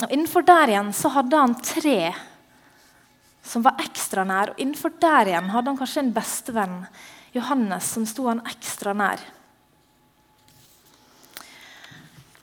Og 0.00 0.08
Innenfor 0.10 0.42
der 0.46 0.72
igjen 0.72 0.92
så 0.96 1.12
hadde 1.12 1.38
han 1.38 1.58
tre 1.60 2.12
som 3.42 3.64
var 3.64 3.80
ekstra 3.82 4.24
nær. 4.26 4.52
Og 4.52 4.62
innenfor 4.62 4.94
der 5.02 5.32
igjen 5.32 5.50
hadde 5.52 5.72
han 5.72 5.78
kanskje 5.78 6.04
en 6.04 6.14
bestevenn, 6.14 6.80
Johannes, 7.32 7.88
som 7.94 8.06
sto 8.08 8.28
han 8.28 8.42
ekstra 8.48 8.94
nær. 8.96 9.20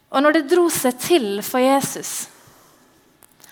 Og 0.10 0.24
når 0.26 0.40
det 0.40 0.48
dro 0.50 0.66
seg 0.74 0.98
til 0.98 1.28
for 1.46 1.62
Jesus, 1.62 2.26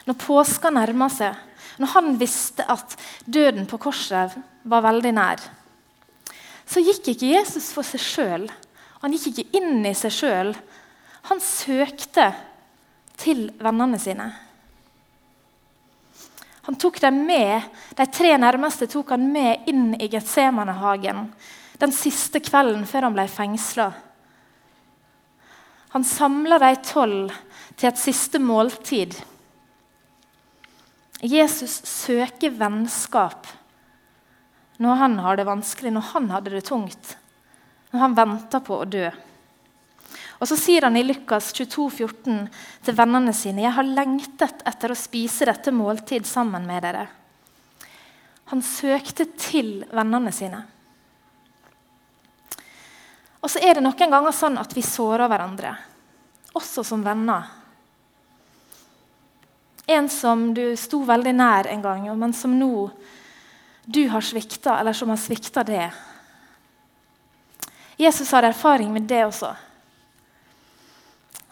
når 0.07 0.17
påska 0.23 0.71
nærma 0.73 1.09
seg, 1.13 1.35
når 1.77 1.91
han 1.93 2.15
visste 2.17 2.65
at 2.65 2.95
døden 3.29 3.67
på 3.69 3.77
korset 3.77 4.33
var 4.65 4.85
veldig 4.87 5.11
nær, 5.13 5.43
så 6.67 6.81
gikk 6.83 7.13
ikke 7.13 7.29
Jesus 7.35 7.69
for 7.75 7.85
seg 7.85 8.01
sjøl. 8.01 8.47
Han 9.03 9.13
gikk 9.13 9.29
ikke 9.29 9.59
inn 9.59 9.85
i 9.85 9.93
seg 9.95 10.11
sjøl. 10.11 10.49
Han 11.29 11.39
søkte 11.43 12.31
til 13.17 13.47
vennene 13.59 13.99
sine. 14.01 14.27
Han 16.67 16.75
tok 16.75 16.99
dem 16.99 17.21
med, 17.25 17.61
De 17.95 18.05
tre 18.11 18.33
nærmeste 18.37 18.89
tok 18.91 19.13
han 19.15 19.29
med 19.31 19.69
inn 19.71 19.93
i 19.95 20.09
Getsemanehagen 20.11 21.29
den 21.77 21.93
siste 21.93 22.41
kvelden 22.41 22.85
før 22.89 23.07
han 23.07 23.15
ble 23.15 23.27
fengsla. 23.29 23.91
Han 25.93 26.05
samla 26.05 26.57
de 26.61 26.71
tolv 26.85 27.33
til 27.77 27.89
et 27.89 28.01
siste 28.01 28.41
måltid. 28.41 29.13
Jesus 31.21 31.79
søker 31.87 32.53
vennskap 32.57 33.47
når 34.77 34.99
han 34.99 35.15
har 35.23 35.37
det 35.37 35.47
vanskelig, 35.47 35.89
når 35.93 36.09
han 36.11 36.27
hadde 36.29 36.53
det 36.53 36.65
tungt, 36.67 37.15
når 37.89 38.03
han 38.03 38.17
venter 38.17 38.61
på 38.61 38.77
å 38.77 38.85
dø. 38.85 39.07
Og 40.37 40.47
Så 40.47 40.57
sier 40.59 40.85
han 40.85 40.97
i 40.97 41.05
Lukas 41.05 41.49
22, 41.53 41.89
14 41.89 42.47
til 42.85 42.97
vennene 42.97 43.33
sine.: 43.33 43.63
Jeg 43.65 43.73
har 43.73 43.83
lengtet 43.83 44.61
etter 44.65 44.93
å 44.93 44.97
spise 44.97 45.47
dette 45.49 45.73
måltid 45.73 46.27
sammen 46.29 46.67
med 46.67 46.83
dere. 46.85 47.07
Han 48.53 48.61
søkte 48.61 49.25
til 49.35 49.85
vennene 49.91 50.31
sine. 50.31 50.61
Og 53.41 53.51
så 53.51 53.59
er 53.59 53.77
det 53.77 53.83
noen 53.83 54.11
ganger 54.11 54.33
sånn 54.35 54.57
at 54.59 54.73
vi 54.75 54.83
sårer 54.85 55.29
hverandre, 55.29 55.73
også 56.57 56.83
som 56.83 57.03
venner. 57.03 57.49
En 59.87 60.09
som 60.11 60.49
du 60.53 60.75
sto 60.75 60.99
veldig 61.07 61.33
nær 61.33 61.69
en 61.71 61.81
gang, 61.81 62.07
men 62.19 62.33
som 62.35 62.55
nå 62.59 62.89
du 63.85 64.01
har 64.11 64.21
svikta, 64.21 64.79
eller 64.79 64.93
som 64.93 65.09
har 65.13 65.19
svikta 65.21 65.63
det. 65.63 65.85
Jesus 67.97 68.31
har 68.35 68.43
erfaring 68.43 68.91
med 68.93 69.07
det 69.07 69.23
også. 69.25 69.53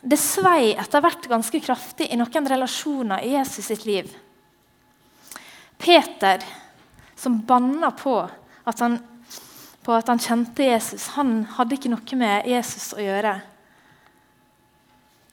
Det 0.05 0.19
svei 0.21 0.75
etter 0.77 1.01
hvert 1.01 1.25
ganske 1.31 1.59
kraftig 1.65 2.11
i 2.13 2.17
noen 2.19 2.49
relasjoner 2.49 3.25
i 3.25 3.33
Jesus 3.33 3.71
sitt 3.71 3.87
liv. 3.89 4.11
Peter, 5.81 6.43
som 7.17 7.39
banna 7.41 7.89
på 7.91 8.19
at 8.63 8.79
han 8.79 8.99
på 9.85 9.93
at 9.93 10.07
han 10.07 10.19
kjente 10.19 10.65
Jesus. 10.65 11.07
Han 11.13 11.43
hadde 11.57 11.77
ikke 11.77 11.91
noe 11.93 12.17
med 12.17 12.47
Jesus 12.49 12.89
å 12.97 13.03
gjøre. 13.03 13.35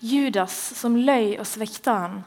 Judas 0.04 0.56
som 0.76 0.98
løy 0.98 1.38
og 1.38 1.46
svikta 1.48 1.94
han. 2.02 2.18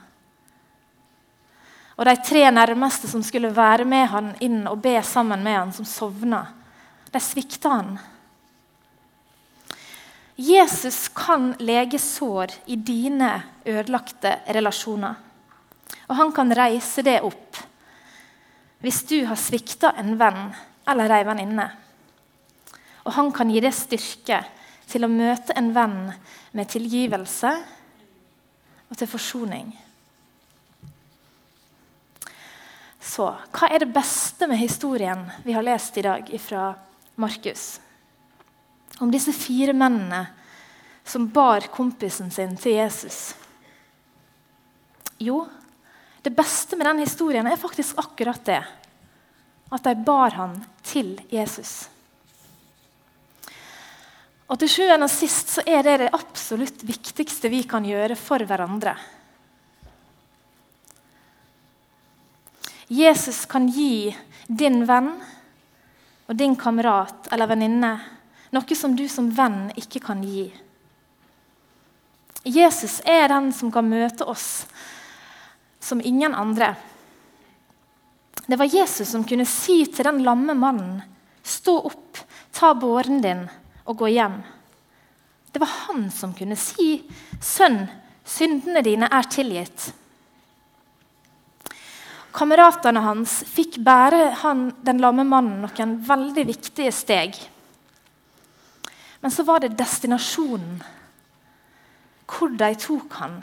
Og 1.96 2.08
de 2.10 2.16
tre 2.26 2.42
nærmeste 2.52 3.08
som 3.08 3.22
skulle 3.24 3.54
være 3.56 3.86
med 3.88 4.10
han 4.10 4.34
inn 4.44 4.64
og 4.68 4.82
be 4.84 4.98
sammen 5.06 5.46
med 5.46 5.58
han, 5.60 5.74
som 5.76 5.86
sovna, 5.88 6.42
de 7.14 7.22
svikta 7.22 7.76
han. 7.78 7.94
Jesus 10.36 11.08
kan 11.16 11.54
lege 11.60 12.00
sår 12.00 12.52
i 12.66 12.76
dine 12.76 13.30
ødelagte 13.66 14.34
relasjoner. 14.52 15.16
Og 16.10 16.16
han 16.20 16.34
kan 16.36 16.52
reise 16.52 17.04
det 17.06 17.22
opp 17.24 17.62
hvis 18.84 19.00
du 19.10 19.24
har 19.26 19.40
svikta 19.40 19.94
en 19.98 20.14
venn 20.20 20.52
eller 20.92 21.14
ei 21.16 21.24
venninne. 21.26 21.66
Og 23.08 23.16
han 23.16 23.32
kan 23.34 23.50
gi 23.50 23.64
deg 23.64 23.74
styrke 23.74 24.42
til 24.92 25.08
å 25.08 25.10
møte 25.10 25.56
en 25.58 25.72
venn 25.74 26.12
med 26.54 26.70
tilgivelse 26.70 27.54
og 28.92 29.00
til 29.00 29.10
forsoning. 29.10 29.72
Så 33.06 33.32
hva 33.56 33.72
er 33.72 33.82
det 33.82 33.94
beste 33.96 34.50
med 34.52 34.60
historien 34.60 35.24
vi 35.46 35.56
har 35.56 35.66
lest 35.66 35.98
i 35.98 36.06
dag 36.06 36.30
fra 36.42 36.68
Markus? 37.22 37.85
Om 39.00 39.12
disse 39.12 39.34
fire 39.36 39.74
mennene 39.76 40.26
som 41.06 41.28
bar 41.30 41.68
kompisen 41.74 42.32
sin 42.32 42.56
til 42.58 42.78
Jesus. 42.80 43.36
Jo, 45.22 45.44
det 46.22 46.34
beste 46.36 46.78
med 46.78 46.88
den 46.90 47.04
historien 47.04 47.48
er 47.48 47.60
faktisk 47.62 48.00
akkurat 48.02 48.46
det. 48.48 48.62
At 49.72 49.84
de 49.84 49.94
bar 50.08 50.34
han 50.40 50.56
til 50.86 51.14
Jesus. 51.30 51.86
Og 54.46 54.60
til 54.62 54.70
sjuende 54.70 55.08
og 55.08 55.14
sist 55.14 55.56
så 55.56 55.64
er 55.66 55.86
det 55.86 56.00
det 56.04 56.14
absolutt 56.14 56.84
viktigste 56.86 57.50
vi 57.50 57.64
kan 57.70 57.86
gjøre 57.86 58.18
for 58.18 58.42
hverandre. 58.46 58.96
Jesus 62.90 63.46
kan 63.50 63.66
gi 63.74 64.14
din 64.46 64.84
venn 64.86 65.16
og 66.30 66.38
din 66.38 66.54
kamerat 66.58 67.32
eller 67.34 67.50
venninne 67.50 67.96
noe 68.56 68.78
som 68.78 68.96
du 68.96 69.06
som 69.12 69.30
venn 69.36 69.70
ikke 69.80 70.02
kan 70.04 70.24
gi. 70.24 70.48
Jesus 72.46 73.00
er 73.06 73.28
den 73.32 73.50
som 73.54 73.72
kan 73.74 73.88
møte 73.90 74.26
oss 74.30 74.66
som 75.82 76.02
ingen 76.02 76.36
andre. 76.36 76.76
Det 78.46 78.58
var 78.58 78.70
Jesus 78.70 79.10
som 79.10 79.26
kunne 79.26 79.48
si 79.50 79.86
til 79.86 80.06
den 80.06 80.24
lamme 80.24 80.54
mannen, 80.54 81.02
'Stå 81.46 81.78
opp, 81.86 82.18
ta 82.52 82.74
båren 82.74 83.22
din 83.22 83.50
og 83.86 83.98
gå 83.98 84.08
hjem'. 84.10 84.42
Det 85.52 85.60
var 85.60 85.70
han 85.88 86.10
som 86.12 86.34
kunne 86.34 86.56
si, 86.56 87.04
'Sønn, 87.42 87.88
syndene 88.26 88.82
dine 88.82 89.06
er 89.12 89.30
tilgitt'. 89.30 89.92
Kameratene 92.34 93.00
hans 93.00 93.44
fikk 93.48 93.78
bære 93.78 94.34
han, 94.42 94.74
den 94.84 94.98
lamme 94.98 95.24
mannen 95.24 95.62
noen 95.62 95.94
veldig 96.08 96.48
viktige 96.48 96.92
steg. 96.92 97.38
Men 99.26 99.32
så 99.32 99.44
var 99.44 99.60
det 99.60 99.72
destinasjonen, 99.74 100.84
hvor 102.30 102.52
de 102.60 102.68
tok 102.78 103.16
han, 103.18 103.40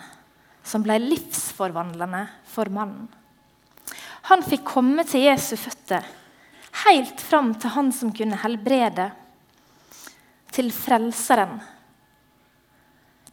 som 0.63 0.85
ble 0.85 0.95
livsforvandlende 1.03 2.21
for 2.47 2.71
mannen. 2.71 3.09
Han 4.29 4.45
fikk 4.47 4.63
komme 4.77 5.03
til 5.03 5.25
Jesu 5.27 5.57
føtter, 5.59 6.07
helt 6.85 7.19
fram 7.19 7.51
til 7.59 7.75
han 7.75 7.91
som 7.91 8.15
kunne 8.15 8.39
helbrede, 8.45 9.09
til 10.55 10.71
Frelseren. 10.71 11.59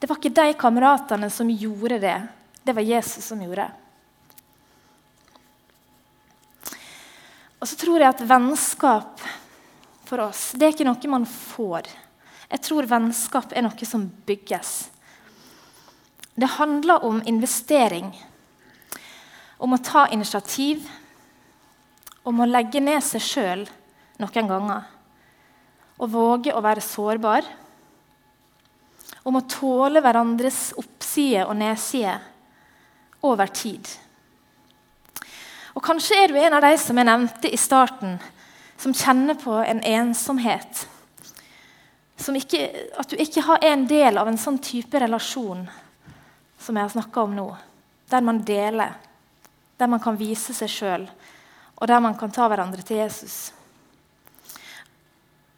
Det 0.02 0.10
var 0.10 0.18
ikke 0.18 0.34
de 0.42 0.58
kameratene 0.66 1.30
som 1.30 1.54
gjorde 1.54 2.02
det, 2.02 2.18
det 2.66 2.80
var 2.82 2.90
Jesus 2.96 3.30
som 3.30 3.46
gjorde 3.46 3.70
det. 3.70 3.72
Og 7.62 7.70
så 7.70 7.78
tror 7.86 8.02
jeg 8.02 8.10
at 8.10 8.30
vennskap 8.34 9.28
for 10.10 10.32
oss 10.32 10.48
det 10.58 10.66
er 10.66 10.80
ikke 10.80 10.90
noe 10.96 11.18
man 11.20 11.30
får. 11.30 12.09
Jeg 12.50 12.64
tror 12.66 12.88
vennskap 12.90 13.54
er 13.54 13.66
noe 13.66 13.86
som 13.86 14.08
bygges. 14.26 14.90
Det 16.40 16.50
handler 16.56 17.04
om 17.06 17.22
investering, 17.28 18.10
om 19.60 19.76
å 19.76 19.84
ta 19.84 20.08
initiativ, 20.10 20.88
om 22.24 22.42
å 22.42 22.48
legge 22.50 22.82
ned 22.82 23.04
seg 23.04 23.24
sjøl 23.24 23.64
noen 24.22 24.50
ganger. 24.50 24.86
Å 26.00 26.08
våge 26.08 26.54
å 26.56 26.64
være 26.64 26.84
sårbar. 26.84 27.48
Om 29.28 29.36
å 29.36 29.48
tåle 29.52 30.02
hverandres 30.02 30.70
oppside 30.80 31.44
og 31.46 31.58
nedside 31.60 32.16
over 33.22 33.52
tid. 33.52 33.84
Og 35.76 35.84
Kanskje 35.86 36.24
er 36.24 36.32
du 36.32 36.40
en 36.40 36.56
av 36.56 36.64
de 36.64 36.72
som 36.80 36.98
jeg 36.98 37.08
nevnte 37.08 37.52
i 37.52 37.60
starten, 37.60 38.16
som 38.80 38.96
kjenner 38.96 39.36
på 39.40 39.60
en 39.60 39.84
ensomhet. 39.84 40.88
Ikke, 42.20 42.66
at 43.00 43.10
du 43.10 43.16
ikke 43.16 43.42
har 43.48 43.64
en 43.64 43.86
del 43.88 44.18
av 44.20 44.28
en 44.28 44.38
sånn 44.38 44.60
type 44.62 45.00
relasjon 45.00 45.64
som 46.60 46.76
jeg 46.76 46.84
har 46.84 46.92
snakka 46.92 47.24
om 47.24 47.36
nå. 47.38 47.48
Der 48.12 48.26
man 48.26 48.42
deler, 48.44 48.98
der 49.80 49.88
man 49.88 50.02
kan 50.04 50.18
vise 50.20 50.54
seg 50.54 50.70
sjøl, 50.70 51.08
og 51.80 51.88
der 51.88 52.04
man 52.04 52.18
kan 52.20 52.32
ta 52.32 52.50
hverandre 52.52 52.84
til 52.84 53.00
Jesus. 53.00 53.54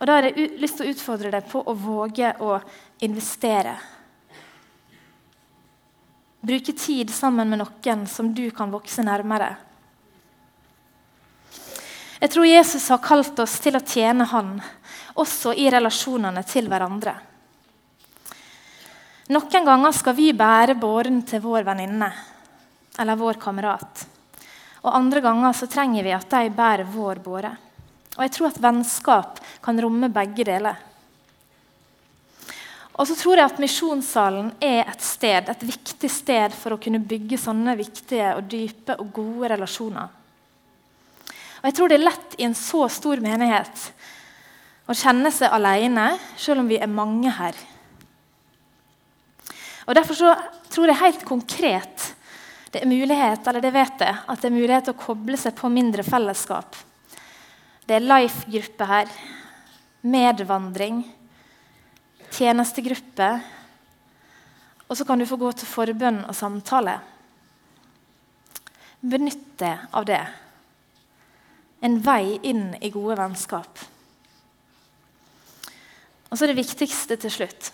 Og 0.02 0.08
Da 0.08 0.17
har 0.17 0.30
jeg 0.30 0.58
lyst 0.62 0.80
til 0.80 0.88
å 0.88 0.93
utfordre 0.93 1.32
deg 1.34 1.50
på 1.50 1.62
å 1.62 1.74
våge 1.78 2.32
å 2.41 2.56
investere. 3.06 3.76
Bruke 6.41 6.74
tid 6.74 7.12
sammen 7.13 7.50
med 7.50 7.62
noen 7.62 8.08
som 8.10 8.32
du 8.34 8.47
kan 8.50 8.74
vokse 8.74 9.06
nærmere. 9.06 9.52
Jeg 12.21 12.34
tror 12.34 12.45
Jesus 12.45 12.88
har 12.89 13.02
kalt 13.02 13.38
oss 13.41 13.60
til 13.62 13.78
å 13.78 13.86
tjene 13.86 14.26
Han, 14.30 14.60
også 15.19 15.54
i 15.58 15.67
relasjonene 15.71 16.43
til 16.47 16.69
hverandre. 16.71 17.15
Noen 19.32 19.65
ganger 19.65 19.95
skal 19.95 20.15
vi 20.17 20.32
bære 20.36 20.76
båren 20.80 21.21
til 21.28 21.43
vår 21.43 21.63
venninne 21.67 22.10
eller 23.00 23.19
vår 23.19 23.39
kamerat. 23.39 24.06
Og 24.82 24.95
andre 24.97 25.21
ganger 25.24 25.54
så 25.56 25.69
trenger 25.71 26.04
vi 26.04 26.13
at 26.15 26.30
de 26.32 26.50
bærer 26.56 26.89
vår 26.89 27.21
båre. 27.24 27.52
Og 28.17 28.24
jeg 28.26 28.34
tror 28.36 28.50
at 28.50 28.63
vennskap 28.63 29.39
kan 29.63 29.80
romme 29.80 30.10
begge 30.12 30.45
deler. 30.47 30.80
Og 33.00 33.08
så 33.08 33.15
tror 33.15 33.39
jeg 33.39 33.47
at 33.47 33.62
Misjonssalen 33.62 34.52
er 34.62 34.84
et 34.84 35.02
sted, 35.02 35.47
et 35.50 35.63
viktig 35.63 36.10
sted 36.12 36.54
for 36.54 36.76
å 36.76 36.82
kunne 36.82 37.00
bygge 37.00 37.39
sånne 37.39 37.78
viktige 37.80 38.34
og 38.36 38.50
dype 38.52 38.97
og 39.00 39.13
gode 39.15 39.54
relasjoner. 39.54 40.12
Og 41.62 41.69
jeg 41.69 41.78
tror 41.78 41.89
det 41.89 41.97
er 41.97 42.08
lett 42.10 42.36
i 42.38 42.45
en 42.50 42.58
så 42.58 42.84
stor 42.91 43.21
menighet 43.24 43.88
å 44.91 44.97
kjenne 44.97 45.32
seg 45.34 45.54
alene, 45.54 46.13
selv 46.39 46.63
om 46.63 46.69
vi 46.69 46.80
er 46.82 46.91
mange 46.91 47.32
her. 47.34 47.58
Og 49.88 49.95
Derfor 49.97 50.17
så 50.17 50.34
tror 50.71 50.91
jeg 50.91 51.01
helt 51.01 51.23
konkret 51.27 52.12
det 52.71 52.84
er 52.84 52.88
mulighet 52.88 53.47
eller 53.49 53.63
det 53.63 53.73
vet 53.75 54.04
jeg, 54.06 54.15
at 54.15 54.39
det 54.39 54.47
er 54.47 54.56
mulighet 54.56 54.86
til 54.88 54.95
å 54.95 55.01
koble 55.01 55.36
seg 55.39 55.58
på 55.58 55.71
mindre 55.71 56.06
fellesskap. 56.08 56.77
Det 57.84 57.97
er 57.97 58.06
life-gruppe 58.06 58.88
her. 58.88 59.10
Medvandring. 60.08 61.01
Tjenestegruppe. 62.32 63.27
Og 64.88 64.95
så 64.95 65.08
kan 65.08 65.19
du 65.19 65.27
få 65.27 65.36
gå 65.41 65.51
til 65.51 65.67
forbønn 65.67 66.21
og 66.23 66.38
samtale. 66.38 66.95
Benytt 69.04 69.43
deg 69.60 69.91
av 69.91 70.08
det 70.08 70.23
en 71.82 71.97
vei 72.06 72.38
inn 72.45 72.75
i 72.82 72.91
gode 72.93 73.17
vennskap. 73.17 73.80
Og 76.32 76.39
så 76.39 76.47
det 76.47 76.57
viktigste 76.57 77.17
til 77.19 77.34
slutt. 77.34 77.71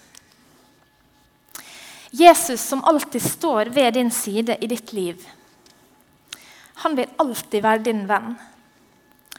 Jesus 2.18 2.62
som 2.62 2.84
alltid 2.88 3.22
står 3.22 3.70
ved 3.76 3.94
din 3.94 4.12
side 4.12 4.58
i 4.62 4.68
ditt 4.68 4.94
liv. 4.94 5.22
Han 6.84 6.96
vil 6.98 7.14
alltid 7.18 7.64
være 7.64 7.86
din 7.86 8.04
venn, 8.10 8.36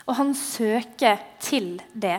og 0.07 0.17
han 0.19 0.35
søker 0.35 1.19
til 1.43 1.77
det. 1.93 2.19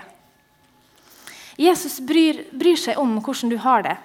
Jesus 1.60 2.00
bryr, 2.00 2.46
bryr 2.56 2.80
seg 2.80 3.00
om 3.00 3.18
hvordan 3.20 3.52
du 3.52 3.58
har 3.60 3.84
det. 3.84 3.98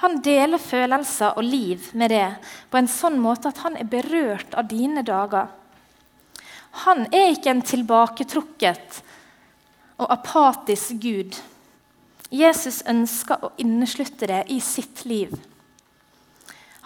Han 0.00 0.18
deler 0.24 0.58
følelser 0.58 1.36
og 1.36 1.44
liv 1.44 1.90
med 1.92 2.10
det 2.10 2.26
på 2.70 2.80
en 2.80 2.88
sånn 2.88 3.18
måte 3.20 3.50
at 3.52 3.60
han 3.66 3.76
er 3.76 3.88
berørt 3.90 4.56
av 4.58 4.70
dine 4.70 5.04
dager. 5.06 5.50
Han 6.86 7.04
er 7.12 7.34
ikke 7.34 7.52
en 7.52 7.62
tilbaketrukket 7.66 9.00
og 10.00 10.06
apatisk 10.08 10.96
Gud. 11.02 11.36
Jesus 12.30 12.82
ønsker 12.86 13.44
å 13.44 13.52
inneslutte 13.58 14.28
det 14.30 14.44
i 14.54 14.60
sitt 14.62 15.04
liv. 15.04 15.32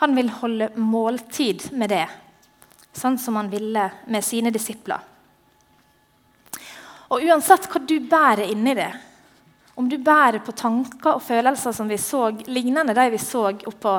Han 0.00 0.14
vil 0.16 0.30
holde 0.40 0.70
måltid 0.80 1.66
med 1.72 1.92
det, 1.92 2.06
sånn 2.96 3.18
som 3.20 3.36
han 3.36 3.50
ville 3.52 3.88
med 4.06 4.24
sine 4.24 4.52
disipler. 4.54 5.02
Og 7.12 7.22
uansett 7.28 7.68
hva 7.70 7.82
du 7.84 7.98
bærer 8.00 8.48
inni 8.50 8.74
det, 8.78 8.90
om 9.74 9.88
du 9.90 9.98
bærer 9.98 10.40
på 10.46 10.54
tanker 10.56 11.16
og 11.16 11.22
følelser 11.22 11.74
som 11.76 11.90
vi 11.90 11.98
så, 12.00 12.28
lignende 12.46 12.94
de 12.96 13.06
vi 13.12 13.20
så 13.20 13.48
oppå 13.52 13.94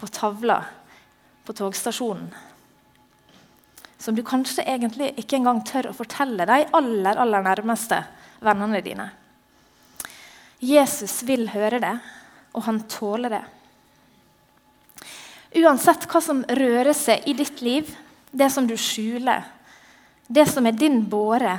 på 0.00 0.12
tavla 0.12 0.62
på 1.44 1.54
togstasjonen 1.56 2.30
som 3.98 4.14
du 4.14 4.22
kanskje 4.22 4.62
egentlig 4.62 5.10
ikke 5.18 5.40
engang 5.40 5.60
tør 5.66 5.90
å 5.90 5.96
fortelle 5.96 6.46
de 6.46 6.62
aller, 6.78 7.18
aller 7.18 7.42
nærmeste 7.42 7.98
vennene 8.44 8.80
dine. 8.84 9.08
Jesus 10.58 11.22
vil 11.22 11.46
høre 11.52 11.78
det, 11.82 11.94
og 12.56 12.64
han 12.66 12.80
tåler 12.90 13.36
det. 13.36 13.44
Uansett 15.58 16.04
hva 16.10 16.20
som 16.22 16.42
rører 16.44 16.94
seg 16.96 17.26
i 17.30 17.34
ditt 17.38 17.62
liv, 17.64 17.88
det 18.30 18.50
som 18.52 18.66
du 18.68 18.74
skjuler, 18.76 19.46
det 20.28 20.44
som 20.50 20.66
er 20.68 20.76
din 20.76 21.00
båre, 21.08 21.56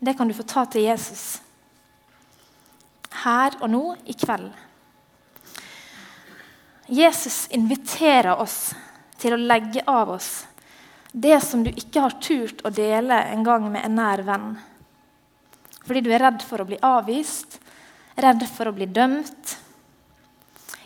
det 0.00 0.14
kan 0.16 0.28
du 0.28 0.36
få 0.36 0.46
ta 0.48 0.64
til 0.70 0.86
Jesus. 0.86 1.40
Her 3.24 3.56
og 3.60 3.72
nå, 3.72 3.82
i 4.06 4.14
kveld. 4.16 4.52
Jesus 6.90 7.44
inviterer 7.54 8.38
oss 8.40 8.72
til 9.20 9.34
å 9.34 9.40
legge 9.40 9.82
av 9.86 10.14
oss 10.16 10.30
det 11.12 11.40
som 11.42 11.62
du 11.64 11.70
ikke 11.74 12.04
har 12.04 12.16
turt 12.22 12.62
å 12.64 12.70
dele 12.70 13.16
en 13.32 13.42
gang 13.46 13.66
med 13.70 13.84
en 13.84 13.96
nær 13.98 14.22
venn. 14.26 14.50
Fordi 15.90 16.04
du 16.06 16.12
er 16.14 16.22
redd 16.22 16.44
for 16.46 16.62
å 16.62 16.64
bli 16.68 16.76
avvist, 16.86 17.56
redd 18.14 18.44
for 18.46 18.70
å 18.70 18.72
bli 18.76 18.86
dømt. 18.86 19.56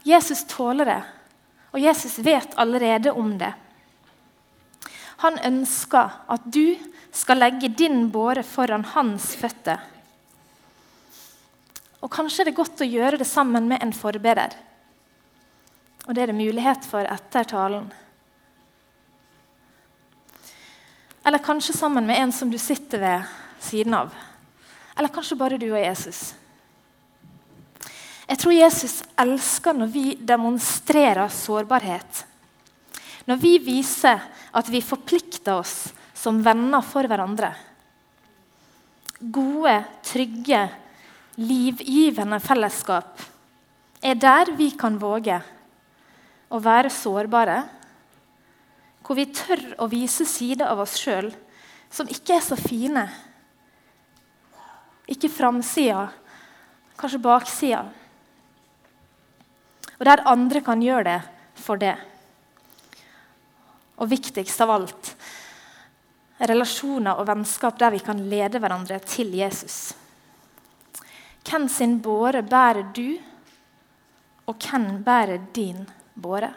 Jesus 0.00 0.46
tåler 0.48 0.88
det, 0.88 1.02
og 1.76 1.84
Jesus 1.84 2.14
vet 2.24 2.56
allerede 2.56 3.12
om 3.12 3.34
det. 3.36 3.50
Han 5.20 5.36
ønsker 5.44 6.16
at 6.32 6.48
du 6.48 6.80
skal 7.12 7.42
legge 7.44 7.68
din 7.68 8.08
båre 8.16 8.46
foran 8.48 8.88
hans 8.94 9.28
føtter. 9.36 9.84
Og 12.00 12.08
kanskje 12.08 12.46
er 12.46 12.54
det 12.54 12.56
godt 12.56 12.80
å 12.80 12.88
gjøre 12.88 13.20
det 13.20 13.28
sammen 13.28 13.68
med 13.68 13.84
en 13.84 13.92
forbeder. 13.92 14.56
Og 16.08 16.16
det 16.16 16.24
er 16.24 16.32
det 16.32 16.40
mulighet 16.40 16.88
for 16.88 17.04
etter 17.04 17.52
talen. 17.52 17.92
Eller 21.28 21.44
kanskje 21.44 21.76
sammen 21.76 22.08
med 22.08 22.24
en 22.24 22.32
som 22.32 22.48
du 22.48 22.56
sitter 22.56 23.04
ved 23.04 23.34
siden 23.60 24.00
av. 24.00 24.24
Eller 24.94 25.12
kanskje 25.12 25.38
bare 25.38 25.58
du 25.58 25.66
og 25.72 25.80
Jesus. 25.80 26.34
Jeg 28.24 28.40
tror 28.40 28.54
Jesus 28.56 29.00
elsker 29.20 29.76
når 29.76 29.90
vi 29.92 30.04
demonstrerer 30.16 31.28
sårbarhet. 31.32 32.22
Når 33.28 33.40
vi 33.40 33.58
viser 33.62 34.22
at 34.54 34.70
vi 34.72 34.80
forplikter 34.84 35.58
oss 35.58 35.92
som 36.16 36.40
venner 36.44 36.84
for 36.86 37.06
hverandre. 37.08 37.50
Gode, 39.18 39.76
trygge, 40.04 40.62
livgivende 41.40 42.40
fellesskap 42.42 43.22
er 44.04 44.18
der 44.20 44.52
vi 44.56 44.70
kan 44.76 44.98
våge 45.00 45.38
å 46.52 46.60
være 46.62 46.92
sårbare. 46.92 47.62
Hvor 49.04 49.18
vi 49.18 49.28
tør 49.36 49.62
å 49.84 49.88
vise 49.90 50.24
sider 50.28 50.68
av 50.70 50.80
oss 50.84 50.96
sjøl 51.00 51.30
som 51.92 52.08
ikke 52.10 52.38
er 52.38 52.44
så 52.44 52.56
fine. 52.58 53.04
Ikke 55.10 55.28
framsida, 55.28 56.08
kanskje 56.96 57.20
baksida. 57.20 57.84
Og 59.98 60.04
der 60.08 60.24
andre 60.28 60.62
kan 60.64 60.82
gjøre 60.82 61.04
det 61.08 61.20
for 61.60 61.80
det. 61.80 61.94
Og 64.00 64.10
viktigst 64.10 64.60
av 64.64 64.72
alt 64.74 65.14
relasjoner 66.48 67.20
og 67.20 67.28
vennskap 67.28 67.78
der 67.78 67.94
vi 67.94 68.02
kan 68.02 68.18
lede 68.30 68.60
hverandre 68.62 68.98
til 69.06 69.30
Jesus. 69.38 69.94
Hvem 71.44 71.68
sin 71.68 71.98
båre 72.02 72.42
bærer 72.42 72.88
du, 72.96 73.18
og 74.48 74.56
hvem 74.60 75.02
bærer 75.04 75.44
din 75.54 75.84
båre? 76.14 76.50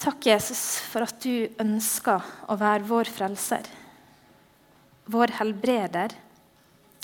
Takk, 0.00 0.30
Jesus, 0.30 0.78
for 0.88 1.04
at 1.04 1.18
du 1.20 1.50
ønsker 1.60 2.24
å 2.48 2.56
være 2.56 2.86
vår 2.88 3.10
frelser, 3.12 3.66
vår 5.10 5.34
helbreder 5.40 6.14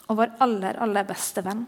og 0.07 0.21
vår 0.21 0.37
aller, 0.45 0.79
aller 0.83 1.07
beste 1.09 1.43
venn. 1.45 1.65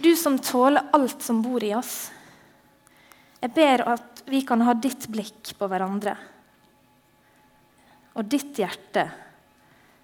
Du 0.00 0.10
som 0.16 0.38
tåler 0.40 0.90
alt 0.96 1.22
som 1.22 1.42
bor 1.44 1.62
i 1.64 1.74
oss. 1.76 2.10
Jeg 3.40 3.52
ber 3.56 3.84
at 3.94 4.22
vi 4.30 4.42
kan 4.46 4.62
ha 4.64 4.74
ditt 4.74 5.06
blikk 5.12 5.52
på 5.58 5.68
hverandre 5.70 6.16
og 8.18 8.26
ditt 8.26 8.58
hjerte, 8.58 9.04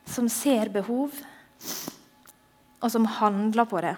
som 0.07 0.29
ser 0.31 0.71
behov, 0.73 1.17
og 2.79 2.93
som 2.93 3.09
handler 3.19 3.67
på 3.67 3.81
det. 3.83 3.97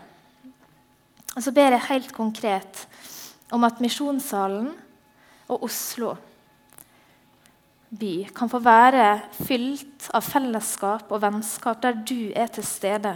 Og 1.36 1.44
så 1.44 1.52
ber 1.54 1.76
jeg 1.76 1.86
helt 1.90 2.14
konkret 2.16 2.86
om 3.54 3.66
at 3.68 3.82
Misjonssalen 3.84 4.70
og 5.52 5.68
Oslo 5.68 6.14
by 7.90 8.28
kan 8.36 8.50
få 8.50 8.60
være 8.62 9.20
fylt 9.38 10.08
av 10.14 10.26
fellesskap 10.26 11.12
og 11.12 11.22
vennskap 11.22 11.80
der 11.82 11.96
du 11.96 12.32
er 12.36 12.50
til 12.52 12.66
stede, 12.66 13.14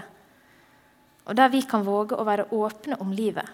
og 1.27 1.37
der 1.37 1.53
vi 1.53 1.63
kan 1.69 1.85
våge 1.87 2.17
å 2.19 2.27
være 2.27 2.49
åpne 2.53 2.99
om 3.03 3.13
livet. 3.15 3.47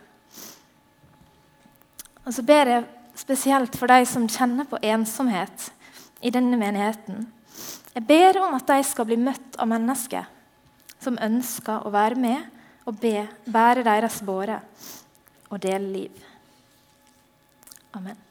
Og 2.24 2.34
så 2.36 2.44
ber 2.44 2.70
jeg 2.70 2.86
spesielt 3.18 3.76
for 3.76 3.90
de 3.90 4.04
som 4.06 4.28
kjenner 4.30 4.68
på 4.68 4.80
ensomhet 4.84 5.70
i 6.20 6.30
denne 6.34 6.58
menigheten. 6.60 7.26
Jeg 7.94 8.06
ber 8.06 8.38
om 8.44 8.54
at 8.54 8.68
de 8.68 8.78
skal 8.86 9.08
bli 9.08 9.18
møtt 9.20 9.58
av 9.58 9.70
mennesker 9.70 10.28
som 11.02 11.18
ønsker 11.22 11.86
å 11.86 11.92
være 11.94 12.20
med 12.20 12.86
og 12.88 13.00
be, 13.00 13.26
bære 13.48 13.84
deres 13.86 14.20
båre 14.24 14.60
og 15.48 15.60
dele 15.62 15.92
liv. 15.92 16.24
Amen. 17.96 18.27